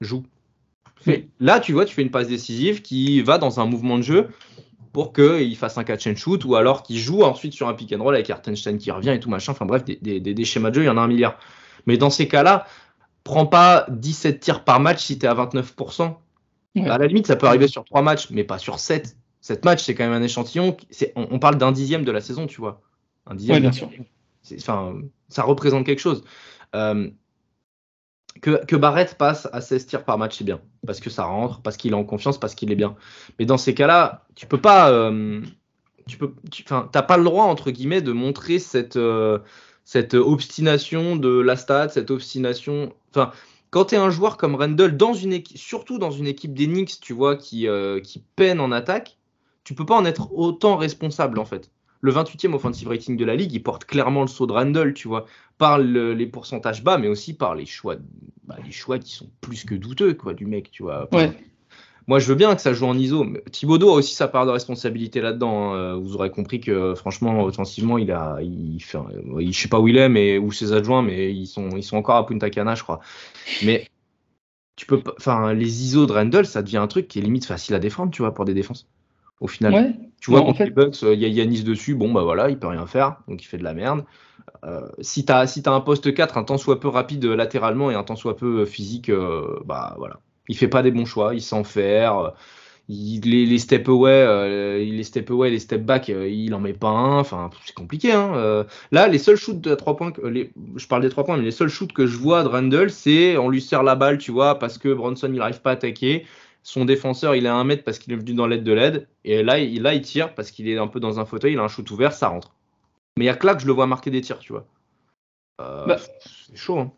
[0.00, 0.22] joue.
[1.40, 4.28] Là, tu vois, tu fais une passe décisive qui va dans un mouvement de jeu
[4.92, 7.92] pour qu'il fasse un catch and shoot ou alors qu'il joue ensuite sur un pick
[7.92, 9.52] and roll avec Artenstein qui revient et tout machin.
[9.52, 11.38] Enfin bref, des, schémas de jeu, il y en a un milliard.
[11.86, 12.66] Mais dans ces cas-là,
[13.22, 16.14] prends pas 17 tirs par match si tu es à 29%.
[16.84, 19.16] À la limite, ça peut arriver sur 3 matchs, mais pas sur 7.
[19.40, 20.76] 7 matchs, c'est quand même un échantillon.
[21.14, 22.82] On, on, parle d'un dixième de la saison, tu vois.
[23.26, 23.60] Un dixième.
[23.60, 23.90] bien sûr.
[24.54, 24.94] Enfin,
[25.28, 26.24] ça représente quelque chose.
[26.74, 27.10] Euh,
[28.40, 30.60] que, Barrett passe à 16 tirs par match, c'est bien.
[30.86, 32.96] Parce que ça rentre, parce qu'il est en confiance, parce qu'il est bien.
[33.38, 34.90] Mais dans ces cas-là, tu peux pas.
[34.90, 35.40] Euh,
[36.06, 36.32] tu peux,
[36.92, 39.38] t'as pas le droit, entre guillemets, de montrer cette, euh,
[39.84, 42.92] cette obstination de la stat, cette obstination.
[43.10, 43.32] Enfin,
[43.70, 47.00] quand tu es un joueur comme Randall, dans une équipe, surtout dans une équipe d'Enix,
[47.00, 49.18] tu vois, qui, euh, qui peine en attaque,
[49.64, 53.36] tu peux pas en être autant responsable, en fait le 28e offensive rating de la
[53.36, 55.26] ligue, il porte clairement le saut de Randall, tu vois,
[55.58, 57.96] par les pourcentages bas, mais aussi par les choix,
[58.44, 61.08] bah, les choix qui sont plus que douteux, quoi, du mec, tu vois.
[62.08, 63.24] Moi, je veux bien que ça joue en ISO.
[63.24, 65.74] Mais Thibodeau a aussi sa part de responsabilité là-dedans.
[65.74, 65.96] Hein.
[65.96, 68.98] Vous aurez compris que, franchement, offensivement, il a, il fait,
[69.40, 71.96] je sais pas où il est, mais où ses adjoints, mais ils sont, ils sont
[71.96, 73.00] encore à Punta Cana, je crois.
[73.64, 73.88] Mais
[74.76, 77.74] tu peux, enfin, les ISO de Randall, ça devient un truc qui est limite facile
[77.74, 78.86] à défendre, tu vois, pour des défenses
[79.40, 79.94] au final.
[80.20, 82.66] Tu vois, contre les Bucks, il y a Yanis dessus, bon bah voilà, il peut
[82.66, 84.04] rien faire, donc il fait de la merde.
[84.64, 87.90] Euh, si tu as, si as un poste 4, un temps soit peu rapide latéralement
[87.90, 90.20] et un temps soit peu physique, euh, bah voilà.
[90.48, 92.32] Il fait pas des bons choix, il s'en faire.
[92.88, 96.72] Il, les, les, step away, euh, les step away, les step back, il en met
[96.72, 97.18] pas un.
[97.18, 98.12] Enfin, c'est compliqué.
[98.12, 98.64] Hein.
[98.92, 101.50] là, les seuls shoots de 3 points, les, je parle des 3 points, mais les
[101.50, 104.58] seuls shoots que je vois de Randall, c'est on lui sert la balle, tu vois,
[104.58, 106.26] parce que Bronson il arrive pas à attaquer
[106.66, 109.06] son défenseur, il est à 1 mètre parce qu'il est venu dans l'aide de l'aide.
[109.22, 111.60] Et là, il, là, il tire parce qu'il est un peu dans un fauteuil, il
[111.60, 112.56] a un shoot ouvert, ça rentre.
[113.16, 114.66] Mais il y a que là que je le vois marquer des tirs, tu vois.
[115.60, 116.80] Euh, bah, c'est chaud.
[116.80, 116.92] Hein.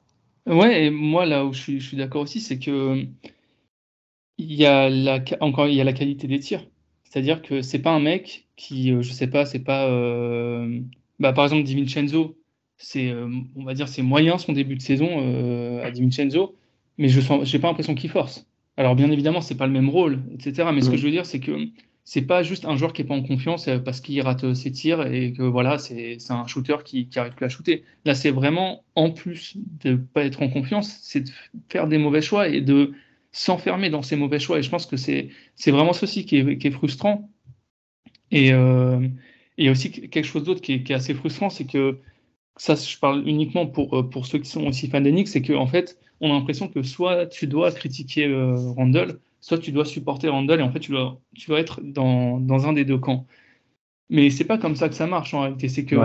[0.46, 3.04] Ouais, et moi, là où je suis, d'accord aussi, c'est que
[4.38, 6.64] il y, a la, encore, il y a la qualité des tirs.
[7.04, 9.86] C'est-à-dire que c'est pas un mec qui, euh, je sais pas, c'est pas.
[9.90, 10.80] Euh,
[11.18, 12.38] bah, par exemple, Divincenzo,
[12.78, 13.12] c'est,
[13.54, 16.56] on va dire, c'est moyen son début de saison à Divincenzo,
[16.96, 18.46] mais je n'ai pas l'impression qu'il force.
[18.78, 20.70] Alors bien évidemment, c'est pas le même rôle, etc.
[20.72, 21.66] Mais ce que je veux dire, c'est que
[22.04, 24.54] c'est pas juste un joueur qui est pas en confiance euh, parce qu'il rate euh,
[24.54, 27.84] ses tirs et que voilà, c'est un shooter qui, qui arrive plus à shooter.
[28.04, 31.30] Là, c'est vraiment en plus de pas être en confiance, c'est de
[31.68, 32.92] faire des mauvais choix et de
[33.32, 34.60] s'enfermer dans ces mauvais choix.
[34.60, 35.28] Et je pense que c'est
[35.66, 37.28] vraiment ceci qui est, qui est frustrant.
[38.30, 39.06] Et euh,
[39.56, 41.98] il y a aussi quelque chose d'autre qui, qui, est assez frustrant, c'est que
[42.56, 45.66] ça, je parle uniquement pour, pour ceux qui sont aussi fans d'Enix, c'est que en
[45.66, 50.28] fait, on a l'impression que soit tu dois critiquer euh, Randall, soit tu dois supporter
[50.28, 53.26] Randall, et en fait, tu dois, tu dois être dans, dans un des deux camps.
[54.10, 55.68] Mais c'est pas comme ça que ça marche en réalité.
[55.68, 55.96] C'est que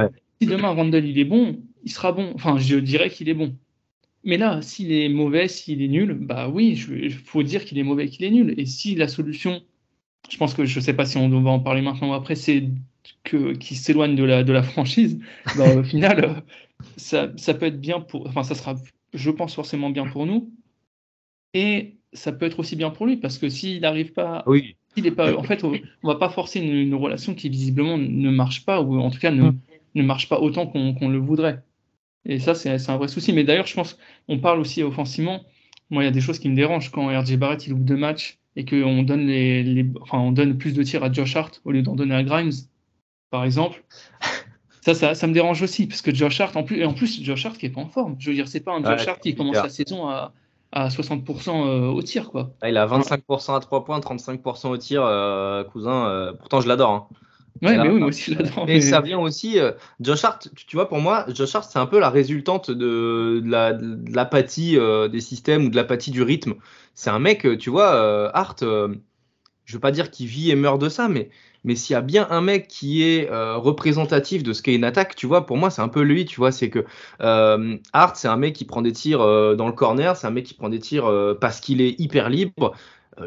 [0.41, 2.31] si demain Randall il est bon, il sera bon.
[2.35, 3.55] Enfin, je dirais qu'il est bon.
[4.25, 7.83] Mais là, s'il est mauvais, s'il est nul, bah oui, il faut dire qu'il est
[7.83, 8.53] mauvais, qu'il est nul.
[8.57, 9.61] Et si la solution,
[10.29, 12.69] je pense que je sais pas si on va en parler maintenant ou après, c'est
[13.23, 15.19] que qu'il s'éloigne de la de la franchise,
[15.57, 16.43] bah, au final,
[16.97, 18.27] ça, ça peut être bien pour.
[18.27, 18.75] Enfin, ça sera
[19.13, 20.51] je pense forcément bien pour nous.
[21.53, 24.43] Et ça peut être aussi bien pour lui, parce que s'il n'arrive pas.
[24.47, 24.75] Oui.
[24.95, 28.29] Il est pas, en fait, on ne va pas forcer une, relation qui visiblement ne
[28.29, 29.51] marche pas, ou en tout cas ne,
[29.95, 31.63] ne marche pas autant qu'on le voudrait.
[32.25, 33.33] Et ça, c'est un vrai souci.
[33.33, 33.97] Mais d'ailleurs, je pense
[34.27, 35.41] on parle aussi offensivement.
[35.89, 37.97] Moi, il y a des choses qui me dérangent quand RJ Barrett il ouvre deux
[37.97, 41.71] matchs et qu'on donne, les, enfin, on donne plus de tirs à Josh Hart au
[41.71, 42.51] lieu d'en donner à Grimes,
[43.29, 43.83] par exemple.
[44.83, 47.45] Ça, ça, me dérange aussi, parce que Josh Hart, en plus, et en plus, Josh
[47.45, 48.17] Hart qui est pas en forme.
[48.19, 50.33] Je veux dire, c'est pas un Josh Hart qui commence la saison à,
[50.73, 52.51] à 60% euh, au tir, quoi.
[52.61, 56.07] Ah, il a 25% à 3 points, 35% au tir, euh, cousin.
[56.07, 56.91] Euh, pourtant, je l'adore.
[56.91, 57.07] Hein.
[57.61, 58.67] Ouais, mais oui, moi aussi, je l'adore.
[58.67, 59.57] Et ça vient aussi.
[60.01, 64.13] Josh Hart, tu, vois, pour moi, Josh Hart, c'est un peu la résultante de, de
[64.13, 64.77] l'apathie
[65.09, 66.55] des systèmes ou de l'apathie du rythme.
[66.93, 70.89] C'est un mec, tu vois, Hart, je veux pas dire qu'il vit et meurt de
[70.89, 71.29] ça, mais
[71.63, 74.83] mais s'il y a bien un mec qui est euh, représentatif de ce qu'est une
[74.83, 76.85] attaque, tu vois, pour moi, c'est un peu lui, tu vois, c'est que
[77.21, 80.31] euh, Hart, c'est un mec qui prend des tirs euh, dans le corner, c'est un
[80.31, 82.73] mec qui prend des tirs parce qu'il est hyper libre.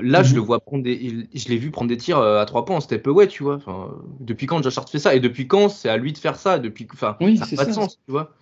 [0.00, 0.36] Là, je mhm.
[0.36, 3.06] le vois prendre des, je l'ai vu prendre des tirs à trois points en step
[3.06, 3.54] away, tu vois.
[3.54, 5.14] Enfin, depuis quand Josh Hart fait ça?
[5.14, 6.58] Et depuis quand c'est à lui de faire ça?
[6.58, 8.32] Depuis, enfin, ça n'a pas de sens, tu vois.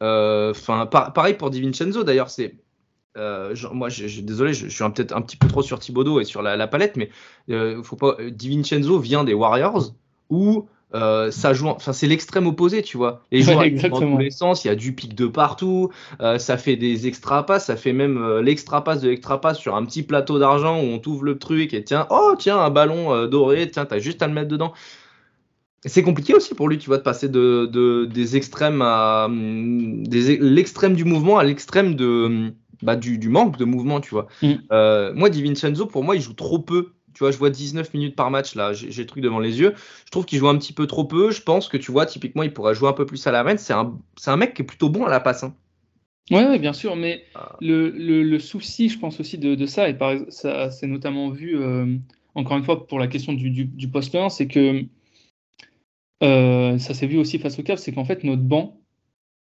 [0.00, 2.56] Enfin, pareil pour Divincenzo d'ailleurs, c'est
[3.16, 6.42] euh, moi, je, désolé, je, suis peut-être un petit peu trop sur Thibodeau et sur
[6.42, 7.10] la, palette, mais
[7.50, 8.16] euh, faut pas.
[8.30, 9.92] Divincenzo vient des Warriors
[10.28, 13.24] où euh, ça joue, enfin c'est l'extrême opposé, tu vois.
[13.30, 16.56] Les joueurs dans tous les sens, il y a du pic de partout, euh, ça
[16.56, 19.84] fait des extra passes, ça fait même euh, l'extra passe de l'extra passe sur un
[19.84, 23.70] petit plateau d'argent où on t'ouvre le truc et tiens, oh tiens un ballon doré,
[23.70, 24.72] tiens t'as juste à le mettre dedans.
[25.86, 30.94] C'est compliqué aussi pour lui, tu vois, de passer de, des extrêmes à hum, l'extrême
[30.94, 34.26] du mouvement à l'extrême de hum, bah, du, manque de mouvement, tu vois.
[34.42, 35.14] Mm.
[35.14, 38.30] moi, Divincenzo, pour moi, il joue trop peu tu vois, je vois 19 minutes par
[38.30, 39.74] match là, j'ai le truc devant les yeux.
[40.04, 41.30] Je trouve qu'il joue un petit peu trop peu.
[41.30, 43.58] Je pense que tu vois, typiquement, il pourrait jouer un peu plus à la reine.
[43.58, 45.42] C'est un, un, mec qui est plutôt bon à la passe.
[45.42, 45.54] Hein.
[46.30, 47.56] Oui, bien sûr, mais ah.
[47.60, 51.58] le, le, souci, je pense aussi de, de ça, et par, ça c'est notamment vu,
[51.58, 51.96] euh,
[52.36, 54.84] encore une fois, pour la question du, du, poste 1, c'est que
[56.22, 58.79] euh, ça s'est vu aussi face au Cavs, c'est qu'en fait, notre banc,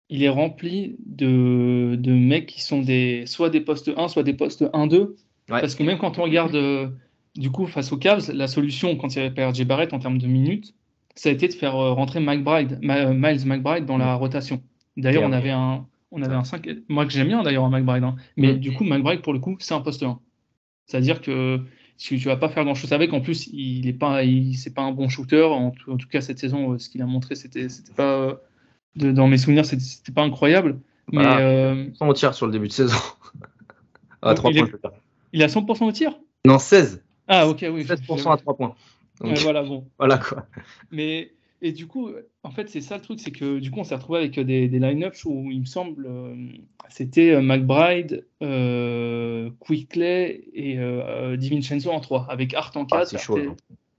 [0.09, 4.33] il est rempli de, de, mecs qui sont des, soit des postes 1, soit des
[4.33, 5.15] postes 1-2.
[5.47, 6.87] Parce que même quand on regarde euh,
[7.35, 10.17] du coup, face aux Cavs, la solution quand il y avait RJ Barrett en termes
[10.17, 10.73] de minutes,
[11.15, 14.61] ça a été de faire euh, rentrer McBride, Miles McBride dans la rotation.
[14.97, 18.03] D'ailleurs, on avait un, on avait un 5, moi que j'aime bien d'ailleurs un McBride,
[18.03, 18.15] hein.
[18.37, 20.19] mais du coup, McBride pour le coup, c'est un poste 1.
[20.85, 21.61] C'est-à-dire que
[21.97, 23.13] tu, tu vas pas faire grand-chose avec.
[23.13, 25.43] En plus, il est pas, il, c'est pas un bon shooter.
[25.43, 28.41] En, tout cas, cette saison, euh, ce qu'il a montré, c'était, c'était pas,
[28.95, 30.79] dans mes souvenirs, c'était, pas incroyable.
[31.11, 32.97] Mais euh, 100 au tir sur le début de saison.
[34.21, 34.69] à 3 points,
[35.33, 36.17] il a 100% au tir?
[36.45, 37.03] Non, 16.
[37.27, 37.83] Ah, ok, oui.
[37.83, 38.75] 16% à 3 points.
[39.19, 39.85] voilà, bon.
[39.97, 40.45] Voilà quoi.
[40.91, 42.09] Mais, et du coup,
[42.43, 44.67] en fait, c'est ça le truc, c'est que du coup, on s'est retrouvé avec des,
[44.67, 46.35] des line-ups où il me semble, euh,
[46.89, 52.99] c'était euh, McBride, euh, Quickley et euh, DiVincenzo en 3, avec Art en 4.
[52.99, 53.39] Ah, c'est chaud.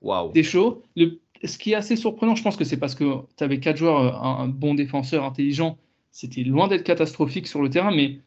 [0.02, 0.32] Waouh.
[0.34, 0.82] C'est chaud.
[0.94, 3.04] Le, ce qui est assez surprenant, je pense que c'est parce que
[3.36, 5.78] tu avais 4 joueurs, un, bon défenseur intelligent,
[6.10, 8.20] c'était loin d'être catastrophique sur le terrain, mais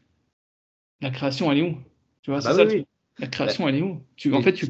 [1.02, 1.78] la création, elle est où?
[2.22, 2.76] Tu vois, c'est bah ça.
[3.20, 4.02] La création, elle est où?
[4.16, 4.68] Tu, En fait, tu.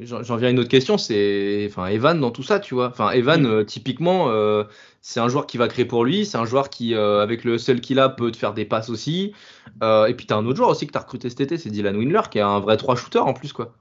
[0.00, 2.88] J'en viens à une autre question, c'est enfin Evan dans tout ça, tu vois.
[2.88, 4.64] Enfin Evan, euh, typiquement, euh,
[5.02, 7.58] c'est un joueur qui va créer pour lui, c'est un joueur qui, euh, avec le
[7.58, 9.34] seul qu'il a, peut te faire des passes aussi.
[9.82, 11.70] et puis tu as un autre joueur aussi que tu as recruté cet été, c'est
[11.70, 13.72] Dylan Windler, qui est un vrai 3 shooter en plus, quoi.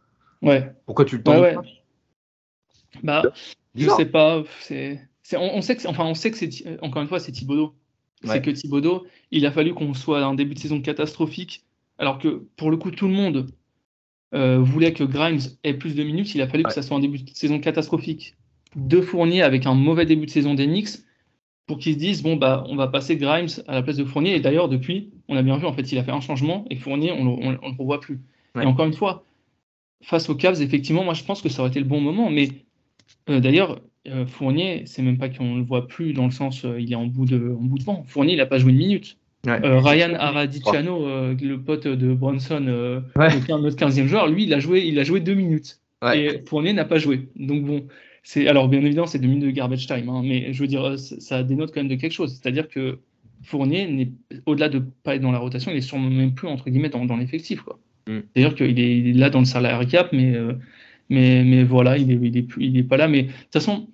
[0.43, 0.71] Ouais.
[0.85, 1.55] Pourquoi tu le tentes ouais,
[3.01, 3.23] Bah,
[3.75, 4.43] je sais pas.
[4.61, 4.99] C'est,
[5.37, 7.73] on, sait que, enfin, on sait que c'est encore une fois, c'est Thibodeau.
[8.23, 11.65] C'est que Thibodeau, il a fallu qu'on soit à un début de saison catastrophique,
[11.97, 13.47] alors que pour le coup, tout le monde
[14.33, 17.01] euh, voulait que Grimes ait plus de minutes, il a fallu que ça soit un
[17.01, 18.35] début de saison catastrophique
[18.75, 21.05] de Fournier avec un mauvais début de saison d'Enix
[21.67, 24.35] pour qu'ils se disent bon bah on va passer Grimes à la place de Fournier.
[24.35, 26.77] Et d'ailleurs depuis on a bien vu en fait il a fait un changement et
[26.77, 28.21] Fournier on, ne le revoit plus.
[28.59, 29.23] Et encore une fois
[30.01, 32.49] face aux Cavs effectivement moi je pense que ça aurait été le bon moment mais
[33.29, 36.91] euh, d'ailleurs euh, Fournier c'est même pas qu'on le voit plus dans le sens il
[36.91, 39.17] est en bout de en bout de vent Fournier il a pas joué une minute
[39.47, 44.59] euh, Ryan Aradiciano, euh, le pote de Bronson, euh, notre 15e joueur, lui, il a
[44.59, 45.79] joué, il a joué deux minutes.
[46.13, 47.29] Et Fournier n'a pas joué.
[47.37, 47.87] Donc bon,
[48.23, 50.97] c'est alors bien évidemment c'est deux minutes de garbage time, hein, mais je veux dire
[50.97, 52.31] ça dénote quand même de quelque chose.
[52.41, 52.99] C'est-à-dire que
[53.43, 54.11] Fournier
[54.45, 57.15] au-delà de pas être dans la rotation, il est sûrement même plus entre guillemets dans,
[57.15, 57.79] l'effectif quoi.
[58.07, 58.19] Mm.
[58.35, 60.35] C'est-à-dire qu'il est, là dans le salarié cap, mais
[61.09, 63.07] mais mais voilà, il est il est, il est pas là.
[63.07, 63.89] Mais de toute façon,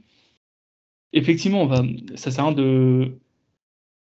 [1.14, 1.84] effectivement, on va,
[2.16, 3.20] ça sert à rien de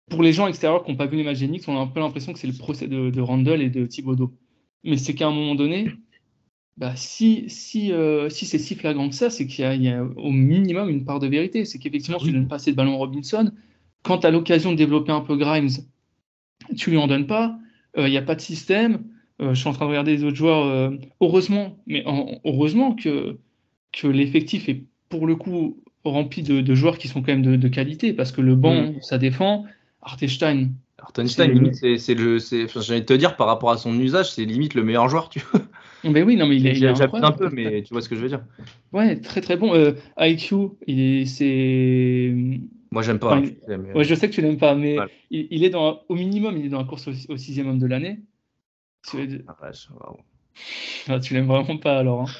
[0.10, 2.00] pour les gens extérieurs qui n'ont pas vu les matchs d'Enix, on a un peu
[2.00, 4.34] l'impression que c'est le procès de, Randall et de Thibodeau.
[4.84, 5.90] Mais c'est qu'à un moment donné,
[6.78, 10.32] bah, si, si, euh, si c'est si flagrant que ça, c'est qu'il y, a au
[10.32, 11.66] minimum une part de vérité.
[11.66, 13.52] C'est qu'effectivement, tu ne donnes pas assez de ballon Robinson.
[14.04, 15.70] Quand tu as l'occasion de développer un peu Grimes,
[16.78, 17.58] tu lui en donnes pas.
[17.98, 19.04] Euh, il n'y a pas de système.
[19.42, 20.92] Euh, je suis en train de regarder les autres joueurs.
[21.22, 22.04] heureusement, mais
[22.46, 23.38] heureusement que,
[23.92, 28.14] que l'effectif est pour le coup rempli de, joueurs qui sont quand même de, qualité
[28.14, 29.02] parce que le banc, mm.
[29.02, 29.66] ça défend.
[30.02, 30.70] Artestein.
[31.00, 32.38] Artestein, limite, c'est le.
[32.40, 35.30] J'ai envie de te dire, par rapport à son usage, c'est limite le meilleur joueur,
[35.30, 35.62] tu vois.
[36.04, 36.78] Mais oui, non, mais il est.
[36.78, 38.42] Il un peu, mais tu vois ce que je veux dire.
[38.94, 39.74] Ouais, très très bon.
[39.74, 40.56] Euh, IQ,
[40.88, 42.34] il c'est.
[42.92, 43.40] Moi, j'aime pas.
[43.40, 44.98] ouais, je sais que tu l'aimes pas, mais
[45.30, 48.20] il, est dans, au minimum, il est dans la course au, sixième homme de l'année.
[49.48, 49.72] Ah,
[51.08, 52.22] ah, tu l'aimes vraiment pas alors.
[52.22, 52.32] Hein.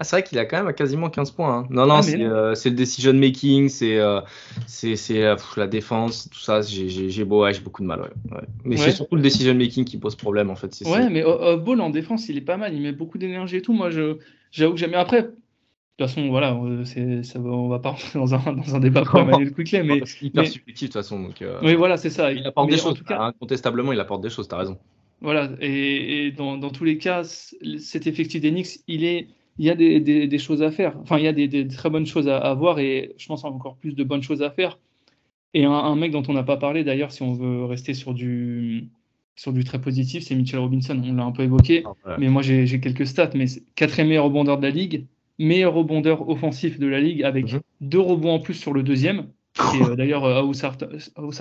[0.00, 1.58] Ah, c'est vrai qu'il a quand même quasiment 15 points.
[1.58, 1.66] Hein.
[1.70, 4.20] Non, non, ah, euh, c'est le decision making, c'est euh,
[4.66, 6.62] c'est euh, la défense, tout ça.
[6.62, 8.10] J'ai beau, j'ai beaucoup de mal.
[8.64, 10.82] Mais c'est surtout le decision making qui pose problème en fait.
[10.86, 12.74] Ouais, mais Ball en défense, il est pas mal.
[12.74, 13.72] Il met beaucoup d'énergie et tout.
[13.72, 13.90] Moi,
[14.50, 14.94] j'avoue que j'aime.
[14.94, 15.28] Après, de
[15.96, 16.58] toute façon, voilà,
[17.22, 20.44] ça, on va pas rentrer dans un, dans un débat pour Emmanuel Quicklet, mais hyper
[20.44, 21.20] subjectif de toute façon.
[21.20, 22.32] Donc, oui, voilà, c'est ça.
[22.32, 23.00] Il apporte des choses.
[23.04, 23.20] Cas...
[23.20, 24.48] Incontestablement, il apporte des choses.
[24.48, 24.76] T'as raison.
[25.20, 29.74] Voilà, et, dans, dans, tous les cas, cet effectif d'Enix, il est il y a
[29.74, 30.98] des, choses à faire.
[31.00, 33.94] Enfin, il y a des, très bonnes choses à, voir et je pense encore plus
[33.94, 34.78] de bonnes choses à faire.
[35.52, 38.88] Et un, mec dont on n'a pas parlé d'ailleurs, si on veut rester sur du
[39.36, 41.00] sur du très positif, c'est Mitchell Robinson.
[41.04, 43.30] On l'a un peu évoqué, ah, mais moi j'ai quelques stats.
[43.34, 43.46] Mais
[43.76, 45.06] quatrième meilleur rebondeur de la ligue,
[45.38, 47.60] meilleur rebondeur offensif de la ligue avec mhm.
[47.80, 49.28] deux rebonds en plus sur le deuxième.
[49.80, 50.42] Euh, d'ailleurs, euh,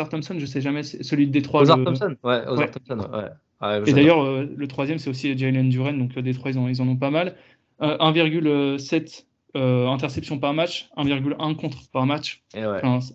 [0.10, 1.66] Thompson, je sais jamais, celui de Détroit.
[1.66, 3.82] Thompson, ouais, Thompson, ouais.
[3.88, 6.88] et d'ailleurs, euh, le troisième, c'est aussi Jalen Duren, donc Détroit, ils en, ils en
[6.88, 7.36] ont pas mal.
[7.82, 12.44] 1,7 interceptions par match, 1,1 contre par match.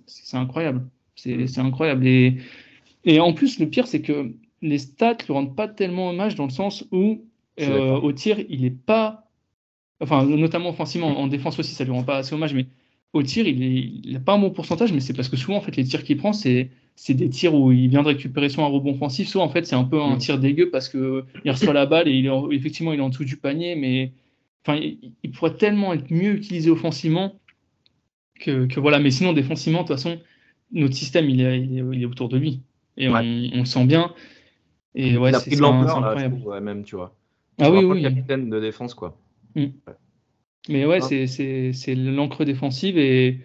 [0.06, 0.80] c'est incroyable.
[1.24, 1.46] Mm.
[1.46, 2.06] C'est incroyable.
[2.06, 2.38] Et,
[3.04, 4.32] et en plus, le pire, c'est que
[4.62, 7.24] les stats ne rendent pas tellement hommage dans le sens où
[7.58, 9.24] au tir, il n'est pas.
[10.00, 12.66] Enfin, notamment offensivement, en défense aussi, ça lui rend pas assez hommage, mais
[13.12, 15.76] au tir, il n'a pas un bon pourcentage, mais c'est parce que souvent, en fait,
[15.76, 16.70] les tirs qu'il prend, c'est
[17.08, 19.76] des tirs où il vient de récupérer soit un rebond offensif, soit en fait, c'est
[19.76, 20.18] un peu un mm.
[20.18, 23.24] tir dégueu parce qu'il reçoit la balle et il est, effectivement, il est en dessous
[23.24, 24.12] du panier, mais
[24.64, 24.78] enfin,
[25.22, 27.34] il, pourrait tellement être mieux utilisé offensivement
[28.40, 28.98] que, voilà.
[28.98, 30.18] Mais sinon, défensivement, de toute façon,
[30.72, 32.60] notre système, il est, il est, autour de lui
[32.96, 34.12] et on, le sent bien.
[34.94, 36.60] Et ouais, c'est incroyable.
[36.60, 37.14] même, tu vois.
[37.60, 38.02] Ah oui, oui.
[38.02, 39.16] capitaine de défense, quoi.
[39.54, 39.66] Mm.
[40.68, 43.40] Mais ouais, c'est l'encre défensive et,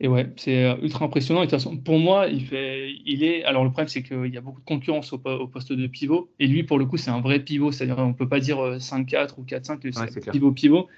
[0.00, 1.42] et ouais, c'est euh, ultra impressionnant.
[1.42, 3.44] Et de toute façon, pour moi, il, fait, il est.
[3.44, 6.30] Alors, le problème, c'est qu'il y a beaucoup de concurrence au, poste de pivot.
[6.38, 7.72] Et lui, pour le coup, c'est un vrai pivot.
[7.72, 10.88] C'est-à-dire, on ne peut pas dire 5-4 euh, ou 4-5, c'est pivot-pivot.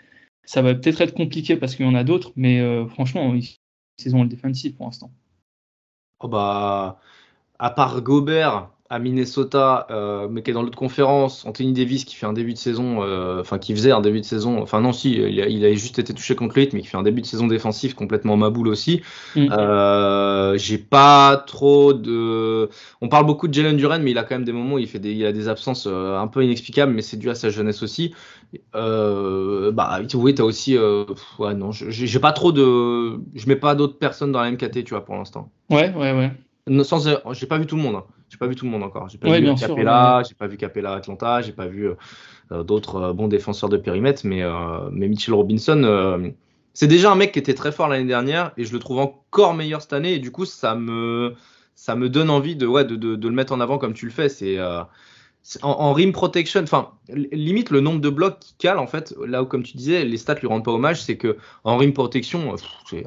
[0.45, 3.35] Ça va peut-être être compliqué parce qu'il y en a d'autres, mais euh, franchement,
[3.97, 5.11] saison défensive pour l'instant.
[6.21, 7.01] Oh bah,
[7.59, 12.14] à part Gobert, à Minnesota, euh, mais qui est dans l'autre conférence, Anthony Davis qui
[12.14, 14.92] fait un début de saison, euh, enfin qui faisait un début de saison, enfin non
[14.92, 17.20] si, il a, il a, juste été touché contre le mais qui fait un début
[17.20, 19.03] de saison défensif complètement maboule aussi.
[19.35, 19.49] Mm.
[19.51, 22.68] Euh, j'ai pas trop de,
[23.01, 24.88] on parle beaucoup de Jalen Duran, mais il a quand même des moments où il
[24.88, 27.83] fait des, il a des absences un peu inexplicables, mais c'est dû à sa jeunesse
[27.83, 28.14] aussi.
[28.72, 30.77] bah oui, t'as aussi,
[31.38, 34.90] ouais non, j'ai pas trop de, je mets pas d'autres personnes dans la MKT, tu
[34.90, 35.51] vois pour l'instant.
[35.70, 36.31] Ouais, ouais, ouais.
[36.85, 37.96] Sans, j'ai pas vu tout le monde.
[37.96, 38.05] Hein.
[38.28, 39.08] J'ai pas vu tout le monde encore.
[39.08, 41.90] J'ai pas, vu Capella, j'ai pas vu Capella Atlanta, j'ai pas vu
[42.52, 46.32] euh, d'autres euh, bons défenseurs de périmètre, mais, euh, mais Mitchell Robinson,
[46.74, 49.54] c'est déjà un mec qui était très fort l'année dernière et je le trouve encore
[49.54, 51.34] meilleur cette année et du coup ça me
[51.74, 54.12] ça me donne envie de ouais de, de, le mettre en avant comme tu le
[54.12, 54.28] fais.
[54.28, 54.58] C'est
[55.62, 59.46] en, rim protection, enfin limite le nombre de blocs qui cale en fait là où
[59.46, 62.56] comme tu disais les stats lui rendent pas hommage, c'est que en rim protection,
[62.90, 63.06] c'est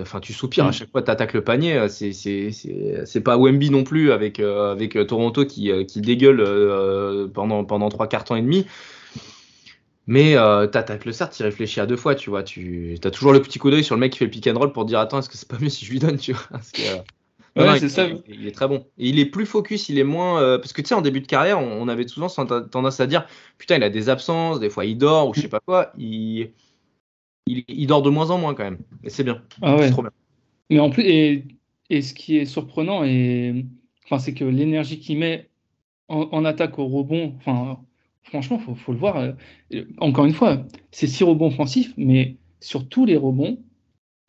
[0.00, 0.72] Enfin, tu soupires à mm.
[0.72, 1.76] chaque fois que tu attaques le panier.
[1.76, 7.64] Euh, c'est pas Wemby non plus avec, euh, avec euh, Toronto qui, qui dégueule pendant,
[7.64, 8.66] pendant trois quarts temps et demi.
[10.06, 10.38] Mais tu
[10.78, 12.42] attaques le cerf, tu réfléchis à deux fois, tu vois.
[12.42, 14.58] Tu as toujours le petit coup d'œil sur le mec qui fait le pick and
[14.58, 16.60] roll pour dire Attends, est-ce que c'est pas mieux si je lui donne, tu vois?
[17.56, 18.06] Ouais, c'est ça.
[18.28, 18.86] Il, est très bon.
[18.98, 20.58] Et il est plus focus, il est moins.
[20.58, 23.26] parce que tu sais, en début de carrière, on, on avait souvent tendance à dire
[23.58, 25.92] Putain, il a des absences, des fois il dort ou je sais pas quoi.
[25.98, 26.52] Il
[27.68, 28.78] il, dort de moins en moins quand même.
[29.04, 29.42] Et c'est bien.
[29.62, 29.90] Ah ouais.
[29.90, 30.10] trop bien.
[30.70, 31.44] Mais en plus, et,
[31.90, 33.64] et, ce qui est surprenant, et,
[34.04, 35.48] enfin, c'est que l'énergie qu'il met
[36.08, 37.78] en, attaque au rebond, enfin,
[38.22, 39.16] franchement, il faut, le voir.
[39.16, 43.58] Euh, encore une fois, c'est six rebonds offensifs, mais sur tous les rebonds,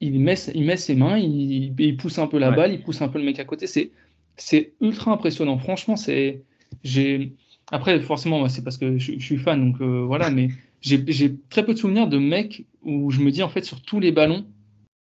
[0.02, 3.02] il met, il met ses mains, il, il pousse un peu la balle, il pousse
[3.02, 3.68] un peu le mec à côté.
[3.68, 3.92] C'est,
[4.38, 5.58] c'est ultra impressionnant.
[5.58, 6.44] Franchement, c'est.
[6.84, 7.34] J'ai...
[7.72, 10.50] Après, forcément, c'est parce que je, suis fan, donc euh, voilà, mais
[10.82, 14.00] j'ai très peu de souvenirs de mecs où je me dis, en fait, sur tous
[14.00, 14.46] les ballons,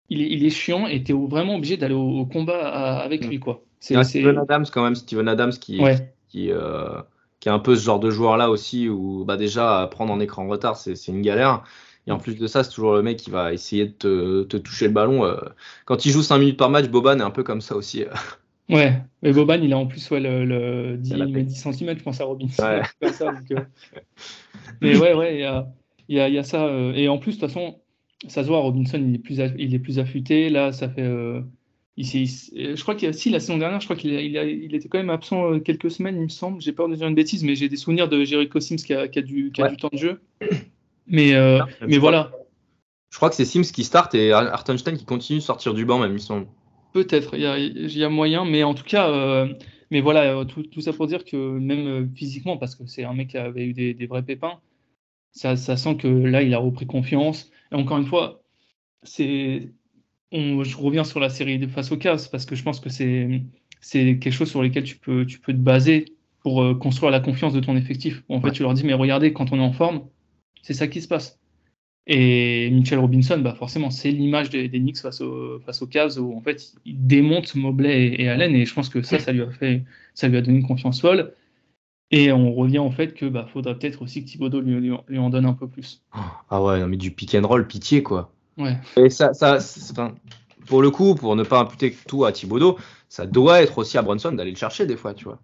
[0.09, 3.40] il est, il est chiant et tu es vraiment obligé d'aller au, combat avec lui.
[3.40, 3.62] quoi.
[3.81, 5.81] C'est Steven Adams, quand même, Steven Adams qui,
[6.29, 7.00] qui, euh,
[7.40, 10.46] qui, est un peu ce genre de joueur-là aussi, où bah, déjà, prendre en écran
[10.48, 11.64] retard, c'est une galère.
[12.07, 14.57] Et en plus de ça, c'est toujours le mec qui va essayer de te, te
[14.57, 15.24] toucher le ballon.
[15.24, 15.37] Euh.
[15.87, 18.05] Quand il joue 5 minutes par match, Boban est un peu comme ça aussi.
[18.70, 18.74] Euh.
[18.74, 22.20] Ouais, mais Boban, il a en plus ouais, le, le 10, 10, cm, je pense
[22.20, 22.46] à Robin.
[22.59, 23.12] Ouais.
[23.12, 23.61] ça, euh.
[24.81, 25.68] mais ouais, ouais, il y a,
[26.09, 26.66] y, a, y a, ça.
[26.66, 27.79] Euh, et en plus, de toute façon,
[28.29, 30.50] ça se voit, Robinson, il est plus, il est plus affûté.
[30.50, 31.02] Là, ça fait.
[31.02, 31.42] Euh,
[31.96, 34.98] il, je crois qu'il si la saison dernière, je crois qu'il il, il était quand
[34.98, 36.61] même absent quelques semaines, il me semble.
[36.61, 39.09] J'ai peur de dire une bêtise, mais j'ai des souvenirs de Jericho Sims qui a,
[39.09, 40.20] qui a, du, qui a du temps de jeu.
[41.07, 41.35] Mais,
[41.87, 42.33] mais voilà.
[43.11, 46.00] Je crois que c'est Sims qui start et Hartenstein qui continue de sortir du banc,
[46.00, 46.48] même, il me semble.
[46.96, 49.52] Peut-être, il y, a, moyen, mais en tout cas, euh,
[49.90, 53.12] mais voilà, euh, tout, ça pour dire que même euh, physiquement, parce que c'est un
[53.12, 54.60] mec qui avait eu des, vrais pépins,
[55.31, 57.50] ça, sent que là, il a repris confiance.
[57.71, 58.40] Et encore une fois,
[59.02, 59.75] c'est,
[60.33, 63.42] je reviens sur la série de face au casse parce que je pense que c'est,
[63.83, 66.06] c'est quelque chose sur lequel tu peux, tu peux te baser
[66.40, 68.23] pour construire la confiance de ton effectif.
[68.31, 70.08] En fait, tu leur dis, mais regardez, quand on est en forme,
[70.62, 71.38] c'est ça qui se passe.
[72.07, 76.37] Et Mitchell Robinson, bah forcément, c'est l'image des, Knicks face, au, face aux Cavs où
[76.37, 79.50] en fait il démonte Mobley et, Allen et je pense que ça, ça lui a
[79.50, 79.83] fait,
[80.15, 81.33] ça lui a donné une confiance folle.
[82.13, 85.31] Et on revient en fait que bah faudrait peut-être aussi que Thibodeau lui, lui, en
[85.31, 86.02] donne un peu plus.
[86.48, 88.33] Ah ouais, mais du pick and roll, pitié quoi.
[88.57, 88.77] Ouais.
[88.96, 89.59] Et ça, ça
[90.67, 92.79] pour le coup, pour ne pas imputer tout à Thibodeau,
[93.09, 95.40] ça doit être aussi à Brunson d'aller le chercher des fois, tu vois.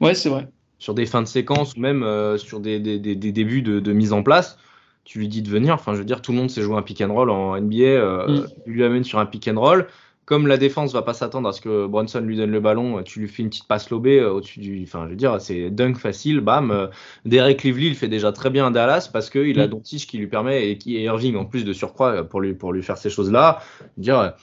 [0.00, 0.48] Ouais, c'est vrai.
[0.78, 2.04] Sur des fins de séquence ou même
[2.38, 4.58] sur des, débuts de, mise en place,
[5.04, 5.74] tu lui dis de venir.
[5.74, 8.26] Enfin, je veux dire, tout le monde sait jouer un pick and roll en NBA.
[8.26, 8.46] Mm.
[8.64, 9.86] Tu lui amènes sur un pick and roll
[10.24, 13.20] comme la défense va pas s'attendre à ce que Bronson lui donne le ballon, tu
[13.20, 14.82] lui fais une petite passe lobée euh, au-dessus du.
[14.84, 16.70] Enfin, je veux dire, c'est dunk facile, bam.
[16.70, 16.86] Euh,
[17.24, 19.70] Derek Lively, il fait déjà très bien à Dallas parce qu'il a mm.
[19.70, 22.72] Doncic qui lui permet et qui est Irving en plus de surcroît pour lui, pour
[22.72, 23.60] lui faire ces choses-là.
[23.96, 24.34] Dire,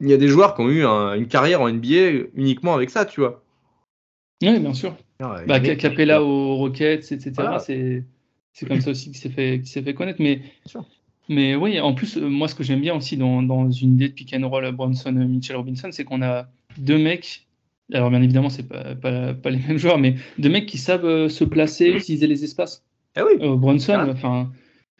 [0.00, 3.04] il y a des joueurs qui ont eu une carrière en NBA uniquement avec ça,
[3.04, 3.42] tu vois.
[4.42, 4.96] Oui, bien sûr.
[5.20, 7.32] bah, Capella aux Rockets, etc.
[7.60, 8.04] C'est
[8.62, 10.20] comme ça aussi qu'il s'est fait, fait connaître.
[10.20, 10.40] Mais
[11.28, 14.08] mais oui, en plus, euh, moi, ce que j'aime bien aussi dans, dans, une idée
[14.08, 16.46] de pick and roll Bronson, euh, Mitchell Robinson, c'est qu'on a
[16.76, 17.46] deux mecs.
[17.92, 21.06] Alors, bien évidemment, c'est pas, pas, pas, les mêmes joueurs, mais deux mecs qui savent
[21.06, 22.84] euh, se placer, utiliser les espaces.
[23.16, 23.56] Eh oui.
[23.56, 24.08] Bronson, ah.
[24.10, 24.50] enfin,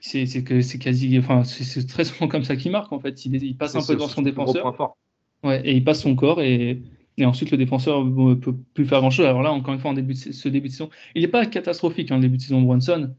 [0.01, 3.25] c'est que c'est quasi, enfin, c'est très souvent comme ça qu'il marque en fait.
[3.27, 4.95] Il, il passe un peu devant son défenseur.
[5.43, 6.81] Ouais, et il passe son corps et,
[7.19, 9.27] et ensuite le défenseur ne peut plus faire grand chose.
[9.27, 11.45] Alors là, encore une fois, en début de, ce début de saison, il n'est pas
[11.47, 13.15] catastrophique en hein, début de saison Bronson,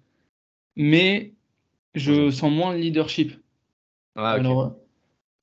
[0.75, 1.33] mais
[1.93, 3.33] je sens moins le leadership.
[4.15, 4.37] Ah,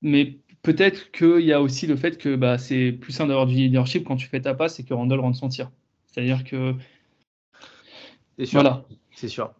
[0.01, 3.55] mais peut-être qu'il y a aussi le fait que bah, c'est plus simple d'avoir du
[3.55, 5.69] leadership quand tu fais ta passe et que Randall rentre son tir.
[6.07, 6.73] C'est-à-dire que.
[8.37, 8.61] C'est sûr.
[8.61, 8.85] Voilà.
[9.15, 9.51] C'est sûr.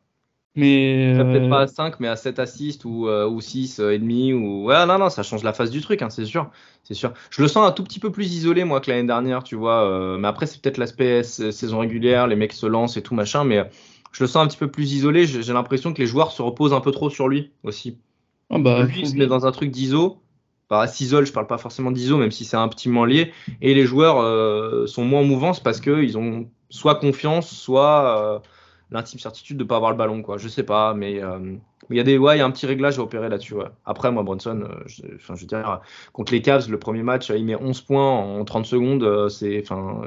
[0.56, 1.16] Mais.
[1.18, 4.34] Peut-être pas à 5, mais à 7 assists ou, euh, ou 6 euh, et demi.
[4.34, 4.66] Ou...
[4.66, 6.52] Ouais, non, non, ça change la face du truc, hein, c'est sûr.
[6.84, 7.14] C'est sûr.
[7.30, 9.84] Je le sens un tout petit peu plus isolé, moi, que l'année dernière, tu vois.
[9.84, 13.44] Euh, mais après, c'est peut-être l'aspect saison régulière, les mecs se lancent et tout, machin.
[13.46, 13.70] Mais
[14.14, 15.26] je le sens un petit peu plus isolé.
[15.26, 17.98] J'ai l'impression que les joueurs se reposent un peu trop sur lui aussi.
[18.50, 20.22] Ah bah, lui, il se met dans un truc d'ISO.
[20.70, 23.34] Bah, s'isole, je parle pas forcément d'ISO, même si c'est un petit lié.
[23.62, 28.40] Et les joueurs euh, sont moins mouvants parce qu'ils ont soit confiance, soit euh,
[28.92, 30.22] l'intime certitude de ne pas avoir le ballon.
[30.22, 30.38] Quoi.
[30.38, 31.56] Je sais pas, mais euh,
[31.90, 33.56] il y a des, ouais, il y a un petit réglage à opérer là-dessus.
[33.86, 35.82] Après, moi, Bronson, euh, je, enfin, je veux dire,
[36.12, 39.04] contre les Cavs, le premier match, il met 11 points en 30 secondes.
[39.04, 40.02] Euh, c'est, enfin,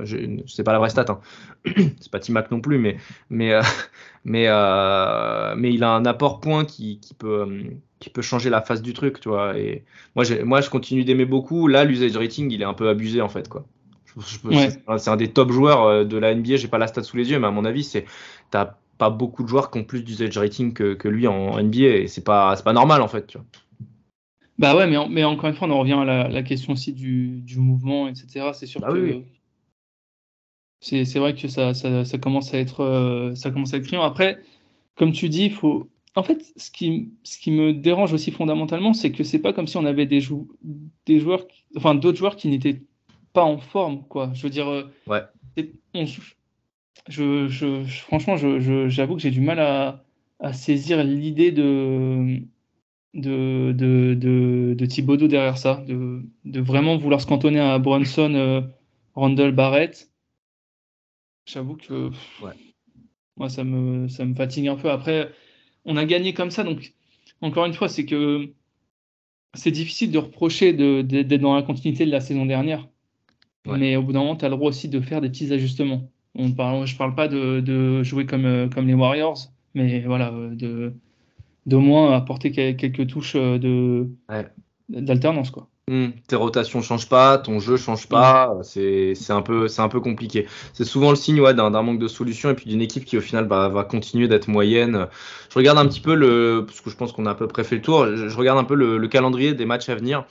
[0.47, 1.07] c'est pas la vraie stat.
[1.09, 1.21] Hein.
[2.01, 2.97] c'est pas Timac non plus, mais,
[3.31, 3.63] mais, euh,
[4.25, 4.47] mais,
[5.57, 7.47] mais il a un apport point qui, qui peut,
[7.99, 9.59] qui peut changer la face du truc, tu vois.
[9.59, 11.69] Et moi, moi, je continue d'aimer beaucoup.
[11.69, 13.65] Là, l'usage rating, il est un peu abusé en fait, quoi.
[14.97, 16.57] C'est un des top joueurs de la NBA.
[16.57, 18.07] J'ai pas la stat sous les yeux, mais à mon avis, c'est
[18.51, 21.97] t'as pas beaucoup de joueurs qui ont plus d'usage rating que, que, lui en NBA
[21.97, 23.27] et c'est pas, pas normal en fait.
[23.27, 23.47] Tu vois.
[24.59, 27.41] Bah ouais, mais, mais encore une fois, on en revient à la, question aussi du,
[27.43, 28.51] du, mouvement, etc.
[28.55, 29.23] C'est sûr bah que
[30.81, 34.03] c'est vrai que ça, ça, ça, commence à être euh, ça commence à être criant.
[34.03, 34.41] Après,
[34.95, 35.89] comme tu dis, il faut.
[36.15, 39.67] En fait, ce qui, ce qui me dérange aussi fondamentalement, c'est que c'est pas comme
[39.67, 40.49] si on avait des, jou
[41.05, 42.81] des joueurs, enfin d'autres joueurs qui n'étaient
[43.35, 44.31] pas en forme, quoi.
[44.33, 45.21] Je veux dire, euh, ouais.
[45.93, 46.07] on,
[47.09, 50.05] je, je, franchement, j'avoue que j'ai du mal à,
[50.41, 52.41] à saisir l'idée de,
[53.15, 58.35] de, de, de, de, Thibodeau derrière ça, de, de vraiment vouloir se cantonner à Brunson,
[58.35, 58.61] euh,
[59.15, 60.11] Randall Barrett.
[61.47, 62.11] J'avoue que
[62.43, 62.53] ouais.
[63.37, 64.91] moi, ça me, ça me fatigue un peu.
[64.91, 65.31] Après,
[65.85, 66.95] on a gagné comme ça, donc
[67.41, 68.53] encore une fois, c'est que
[69.55, 72.89] c'est difficile de reprocher d'être dans la continuité de la saison dernière.
[73.67, 76.09] Mais au bout d'un moment, tu as le droit aussi de faire des petits ajustements.
[76.39, 79.39] On parle, je parle pas de, jouer comme, euh, comme les Warriors,
[79.75, 80.93] mais voilà, euh, de
[81.65, 84.05] d'au moins apporter quelques touches euh,
[84.89, 85.69] d'alternance quoi.
[85.89, 90.01] Hmm, tes rotations changent pas, ton jeu change pas, c'est un peu c'est un peu
[90.01, 90.47] compliqué.
[90.75, 93.21] C'est souvent le signe ouais, d'un manque de solution et puis d'une équipe qui au
[93.21, 95.09] final bah, va continuer d'être moyenne.
[95.51, 97.65] Je regarde un petit peu le parce que je pense qu'on a à peu près
[97.65, 98.07] fait le tour.
[98.15, 100.25] Je, regarde un peu le, calendrier des matchs à venir.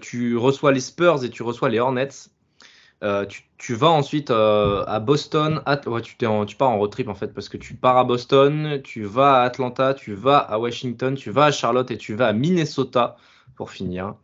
[0.00, 2.30] tu reçois les Spurs et tu reçois les Hornets.
[3.04, 3.26] Euh,
[3.58, 5.62] tu, vas ensuite euh, à Boston,
[6.02, 9.04] tu, tu, pars en road trip en fait parce que tu pars à Boston, tu
[9.04, 12.32] vas à Atlanta, tu vas à Washington, tu vas à Charlotte et tu vas à
[12.32, 13.16] Minnesota
[13.54, 14.16] pour finir.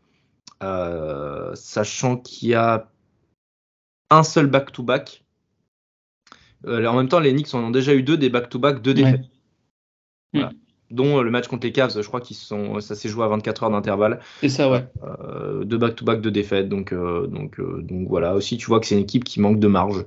[0.62, 2.90] Euh, sachant qu'il y a
[4.10, 5.24] un seul back-to-back.
[6.66, 9.30] en même temps, les Knicks en ont déjà eu deux des back-to-back, deux défaites.
[10.32, 10.50] Voilà.
[10.50, 13.24] Mm dont euh, le match contre les Cavs, je crois qu'ils sont, ça s'est joué
[13.24, 14.20] à 24 heures d'intervalle.
[14.40, 14.84] C'est ça, ouais.
[15.02, 18.34] Euh, de back-to-back de défaites, donc, euh, donc, donc voilà.
[18.34, 20.04] Aussi, tu vois que c'est une équipe qui manque de marge.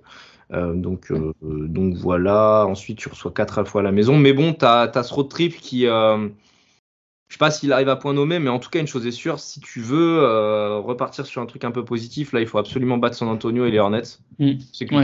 [0.52, 1.12] donc,
[1.42, 2.66] donc voilà.
[2.68, 4.18] Ensuite, tu reçois 4 fois à la maison.
[4.18, 5.82] Mais bon, tu as, ce road trip qui.
[5.82, 6.30] je
[7.30, 9.40] sais pas s'il arrive à point nommé, mais en tout cas, une chose est sûre,
[9.40, 13.16] si tu veux repartir sur un truc un peu positif, là, il faut absolument battre
[13.16, 14.20] San Antonio et les Hornets.
[14.40, 14.54] Mm.
[14.72, 14.96] C'est que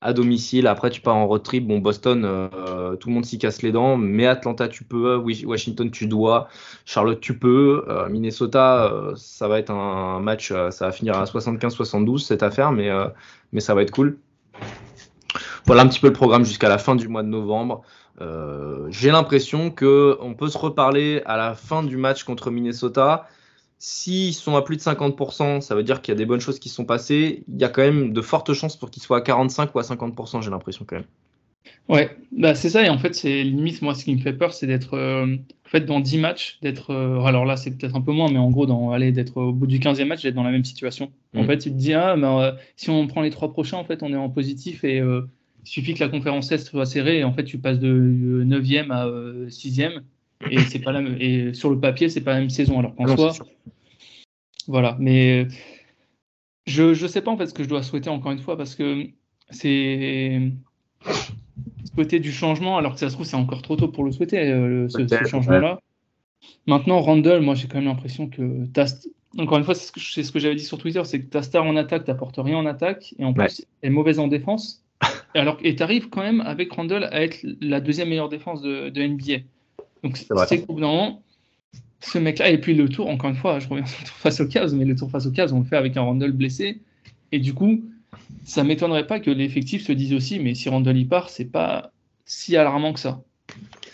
[0.00, 0.66] à domicile.
[0.66, 1.66] Après, tu pars en road trip.
[1.66, 3.96] Bon, Boston, euh, tout le monde s'y casse les dents.
[3.96, 5.16] Mais Atlanta, tu peux.
[5.16, 6.48] Washington, tu dois.
[6.84, 7.84] Charlotte, tu peux.
[7.88, 10.52] Euh, Minnesota, euh, ça va être un match.
[10.70, 12.90] ça va finir à 75-72 cette affaire, mais,
[13.52, 14.18] mais ça va être cool.
[15.66, 17.82] Voilà un petit peu le programme jusqu'à la fin du mois de novembre.
[18.88, 23.28] J'ai l'impression que on peut se reparler à la fin du match contre Minnesota
[23.82, 26.58] s'ils sont à plus de 50%, ça veut dire qu'il y a des bonnes choses
[26.58, 27.44] qui sont passées.
[27.48, 29.82] Il y a quand même de fortes chances pour qu'ils soient à 45 ou à
[29.82, 31.06] 50%, j'ai l'impression quand même.
[31.88, 34.52] Ouais, bah c'est ça, et en fait, c'est limite, moi, ce qui me fait peur,
[34.52, 38.02] c'est d'être, euh, en fait, dans 10 matchs, d'être, euh, alors là, c'est peut-être un
[38.02, 40.42] peu moins, mais en gros, dans, aller d'être au bout du 15e match, d'être dans
[40.42, 41.10] la même situation.
[41.34, 41.46] En mm.
[41.46, 44.12] fait, tu te dis, ah, bah, si on prend les trois prochains, en fait, on
[44.12, 45.24] est en positif, et il
[45.64, 49.06] suffit que la conférence Est soit serrée, et en fait, tu passes de 9e à
[49.48, 50.02] 6e,
[50.48, 53.16] et c'est pas la et sur le papier c'est pas la même saison alors qu'en
[53.16, 53.34] soit
[54.70, 54.96] voilà.
[55.00, 55.48] Mais
[56.66, 58.74] je je sais pas en fait ce que je dois souhaiter encore une fois parce
[58.74, 59.06] que
[59.50, 60.52] c'est
[61.04, 64.12] ce côté du changement alors que ça se trouve c'est encore trop tôt pour le
[64.12, 65.80] souhaiter euh, ce, changement là
[66.66, 68.64] maintenant Randall moi j'ai quand même l'impression que
[69.38, 71.42] encore une fois c'est ce que, ce que j'avais dit sur Twitter c'est que ta
[71.42, 74.84] star en attaque t'apporte rien en attaque et en plus elle est mauvaise en défense.
[75.34, 78.90] Et alors et t'arrives quand même avec Randall à être la deuxième meilleure défense de,
[78.90, 79.44] de NBA
[80.02, 81.22] donc c'est qu'au bout d'un moment,
[82.00, 84.40] ce mec-là, et puis le tour, encore une fois, je reviens sur le tour face
[84.40, 86.80] au Cavs, mais le tour face au Cavs, on le fait avec un Randall blessé.
[87.32, 87.84] Et du coup,
[88.44, 91.92] ça m'étonnerait pas que l'effectif se dise aussi, mais si Randall y part, c'est pas
[92.24, 93.22] si alarmant que ça.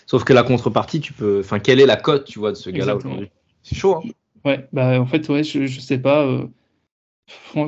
[0.05, 1.41] Sauf que la contrepartie, tu peux.
[1.41, 3.29] Enfin, quelle est la cote, tu vois, de ce gars-là aujourd'hui?
[3.63, 4.09] C'est chaud, hein
[4.45, 6.25] Ouais, bah en fait, ouais, je, je sais pas.
[6.25, 6.47] Euh,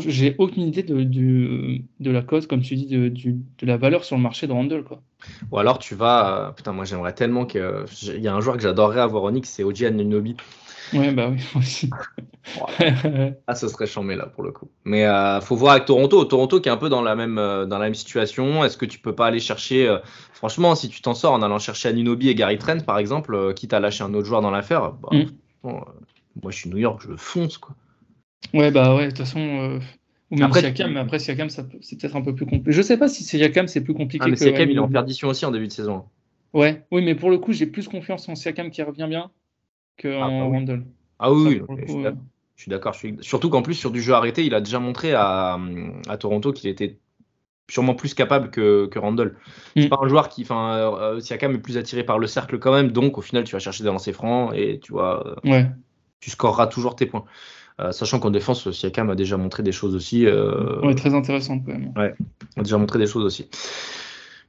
[0.08, 4.16] j'ai aucune idée de, de, la cause, comme tu dis, de, de, la valeur sur
[4.16, 4.84] le marché de Randall.
[4.84, 5.02] Quoi.
[5.51, 6.47] Ou alors tu vas.
[6.47, 7.86] Euh, putain, moi j'aimerais tellement que.
[8.03, 10.36] Il y a un joueur que j'adorerais avoir en X, c'est Oji Anunobi.
[10.93, 11.89] Ouais, bah oui, aussi.
[13.47, 14.70] ah, ce serait chambé là pour le coup.
[14.86, 16.26] Mais euh, faut voir avec Toronto.
[16.26, 18.63] Toronto qui est un peu dans la même, euh, dans la même situation.
[18.63, 19.97] Est-ce que tu peux pas aller chercher.
[20.34, 23.74] franchement, si tu t'en sors en allant chercher Anunobi et Gary Trent par exemple, quitte
[23.74, 25.26] à lâcher un autre joueur dans l'affaire, bah, mm.
[25.63, 27.76] moi je suis New York, je fonce quoi.
[28.53, 29.80] Ouais, bah ouais, de toute façon.
[30.32, 32.71] Euh, ou même après, Siakam, mais après Siakam, c'est peut-être un peu plus compliqué.
[32.71, 35.27] Je sais pas si Siakam, c'est plus compliqué ah, mais Siakam, il est en perdition
[35.27, 36.05] aussi en début de saison.
[36.53, 39.32] Ouais, oui, mais pour le coup, j'ai plus confiance en Siakam qui revient bien
[40.01, 40.86] qu'en ah, bah Randall.
[41.19, 42.13] Ah oui, je,
[42.55, 42.95] suis d'accord.
[43.21, 45.59] Surtout qu'en plus, sur du jeu arrêté, il a déjà montré à,
[46.07, 46.97] à Toronto qu'il était
[47.69, 49.36] sûrement plus capable que, que Randall.
[49.75, 49.89] C'est mm.
[49.89, 52.91] pas un joueur qui, enfin, euh, Siakam est plus attiré par le cercle quand même,
[52.91, 55.69] donc au final, tu vas chercher des lancers francs et tu vois, ouais.
[56.19, 57.25] tu scoreras toujours tes points.
[57.80, 60.25] Euh, sachant qu'en défense, Siakam a déjà montré des choses aussi.
[60.25, 61.93] Euh, ouais, très intéressant quand même.
[61.95, 62.13] Ouais,
[62.57, 63.47] a déjà montré des choses aussi.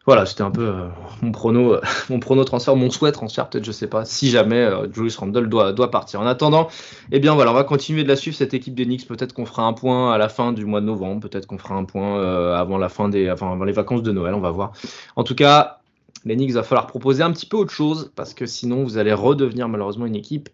[0.06, 0.88] Voilà, c'était un peu euh,
[1.22, 1.76] mon prono,
[2.10, 5.72] mon prono transfert, mon souhait transfert, peut-être, je sais pas, si jamais Julius Randle doit,
[5.72, 6.20] doit partir.
[6.20, 6.68] En attendant,
[7.12, 9.06] eh bien voilà, on va continuer de la suivre cette équipe des Knicks.
[9.06, 11.76] Peut-être qu'on fera un point à la fin du mois de novembre, peut-être qu'on fera
[11.76, 12.20] un point
[12.56, 14.72] avant la fin des, avant, avant les vacances de Noël, on va voir.
[15.16, 15.80] En tout cas,
[16.24, 19.12] les Knicks, va falloir proposer un petit peu autre chose parce que sinon vous allez
[19.12, 20.48] redevenir malheureusement une équipe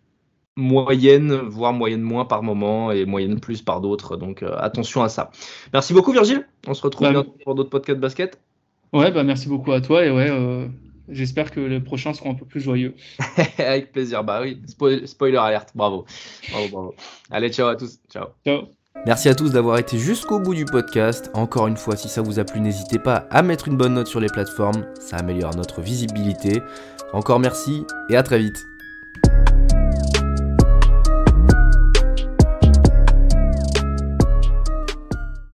[0.57, 4.17] moyenne, voire moyenne moins par moment et moyenne plus par d'autres.
[4.17, 5.31] Donc euh, attention à ça.
[5.73, 6.47] Merci beaucoup Virgile.
[6.67, 8.41] On se retrouve bah, bientôt pour d'autres podcasts basket.
[8.93, 10.67] Ouais, bah merci beaucoup à toi et ouais, euh,
[11.09, 12.95] j'espère que les prochains seront un peu plus joyeux.
[13.59, 14.25] Avec plaisir.
[14.25, 14.61] Bah oui,
[15.05, 15.71] spoiler alerte.
[15.75, 16.07] Bravo.
[16.51, 16.95] Bravo, bravo.
[17.31, 17.99] Allez, ciao à tous.
[18.11, 18.29] Ciao.
[18.45, 18.63] Ciao.
[19.05, 21.31] Merci à tous d'avoir été jusqu'au bout du podcast.
[21.35, 24.07] Encore une fois, si ça vous a plu, n'hésitez pas à mettre une bonne note
[24.07, 24.87] sur les plateformes.
[24.99, 26.63] Ça améliore notre visibilité.
[27.13, 28.67] Encore merci et à très vite.